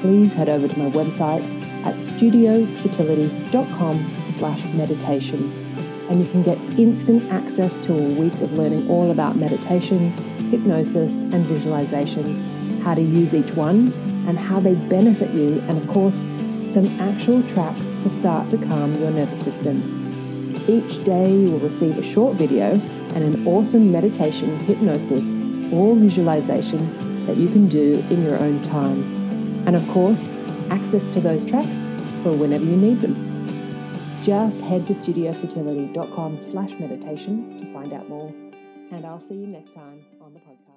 please 0.00 0.32
head 0.32 0.48
over 0.48 0.66
to 0.66 0.78
my 0.78 0.88
website 0.92 1.44
at 1.84 1.96
studiofertility.com 1.96 4.08
slash 4.28 4.64
meditation 4.72 5.52
and 6.10 6.18
you 6.18 6.30
can 6.30 6.42
get 6.42 6.58
instant 6.76 7.22
access 7.32 7.78
to 7.78 7.94
a 7.94 8.08
week 8.14 8.34
of 8.34 8.52
learning 8.54 8.90
all 8.90 9.12
about 9.12 9.36
meditation, 9.36 10.10
hypnosis, 10.50 11.22
and 11.22 11.46
visualization, 11.46 12.80
how 12.80 12.94
to 12.94 13.00
use 13.00 13.32
each 13.32 13.52
one, 13.52 13.92
and 14.26 14.36
how 14.36 14.58
they 14.58 14.74
benefit 14.74 15.30
you, 15.30 15.60
and 15.68 15.78
of 15.78 15.86
course, 15.86 16.26
some 16.64 16.86
actual 17.00 17.42
tracks 17.44 17.92
to 18.02 18.08
start 18.08 18.50
to 18.50 18.58
calm 18.58 18.92
your 18.96 19.12
nervous 19.12 19.40
system. 19.40 19.80
Each 20.68 21.02
day, 21.04 21.32
you 21.32 21.52
will 21.52 21.60
receive 21.60 21.96
a 21.96 22.02
short 22.02 22.36
video 22.36 22.72
and 23.14 23.24
an 23.24 23.46
awesome 23.46 23.92
meditation, 23.92 24.58
hypnosis, 24.60 25.34
or 25.72 25.94
visualization 25.94 27.26
that 27.26 27.36
you 27.36 27.48
can 27.48 27.68
do 27.68 28.04
in 28.10 28.24
your 28.24 28.36
own 28.38 28.60
time. 28.62 29.02
And 29.66 29.76
of 29.76 29.86
course, 29.88 30.32
access 30.70 31.08
to 31.10 31.20
those 31.20 31.44
tracks 31.44 31.88
for 32.24 32.32
whenever 32.32 32.64
you 32.64 32.76
need 32.76 33.00
them. 33.00 33.29
Just 34.22 34.62
head 34.64 34.86
to 34.86 34.92
studiofertility.com 34.92 36.40
slash 36.40 36.74
meditation 36.74 37.58
to 37.58 37.72
find 37.72 37.92
out 37.92 38.08
more. 38.08 38.28
And 38.92 39.06
I'll 39.06 39.20
see 39.20 39.34
you 39.34 39.46
next 39.46 39.72
time 39.72 40.04
on 40.20 40.34
the 40.34 40.40
podcast. 40.40 40.69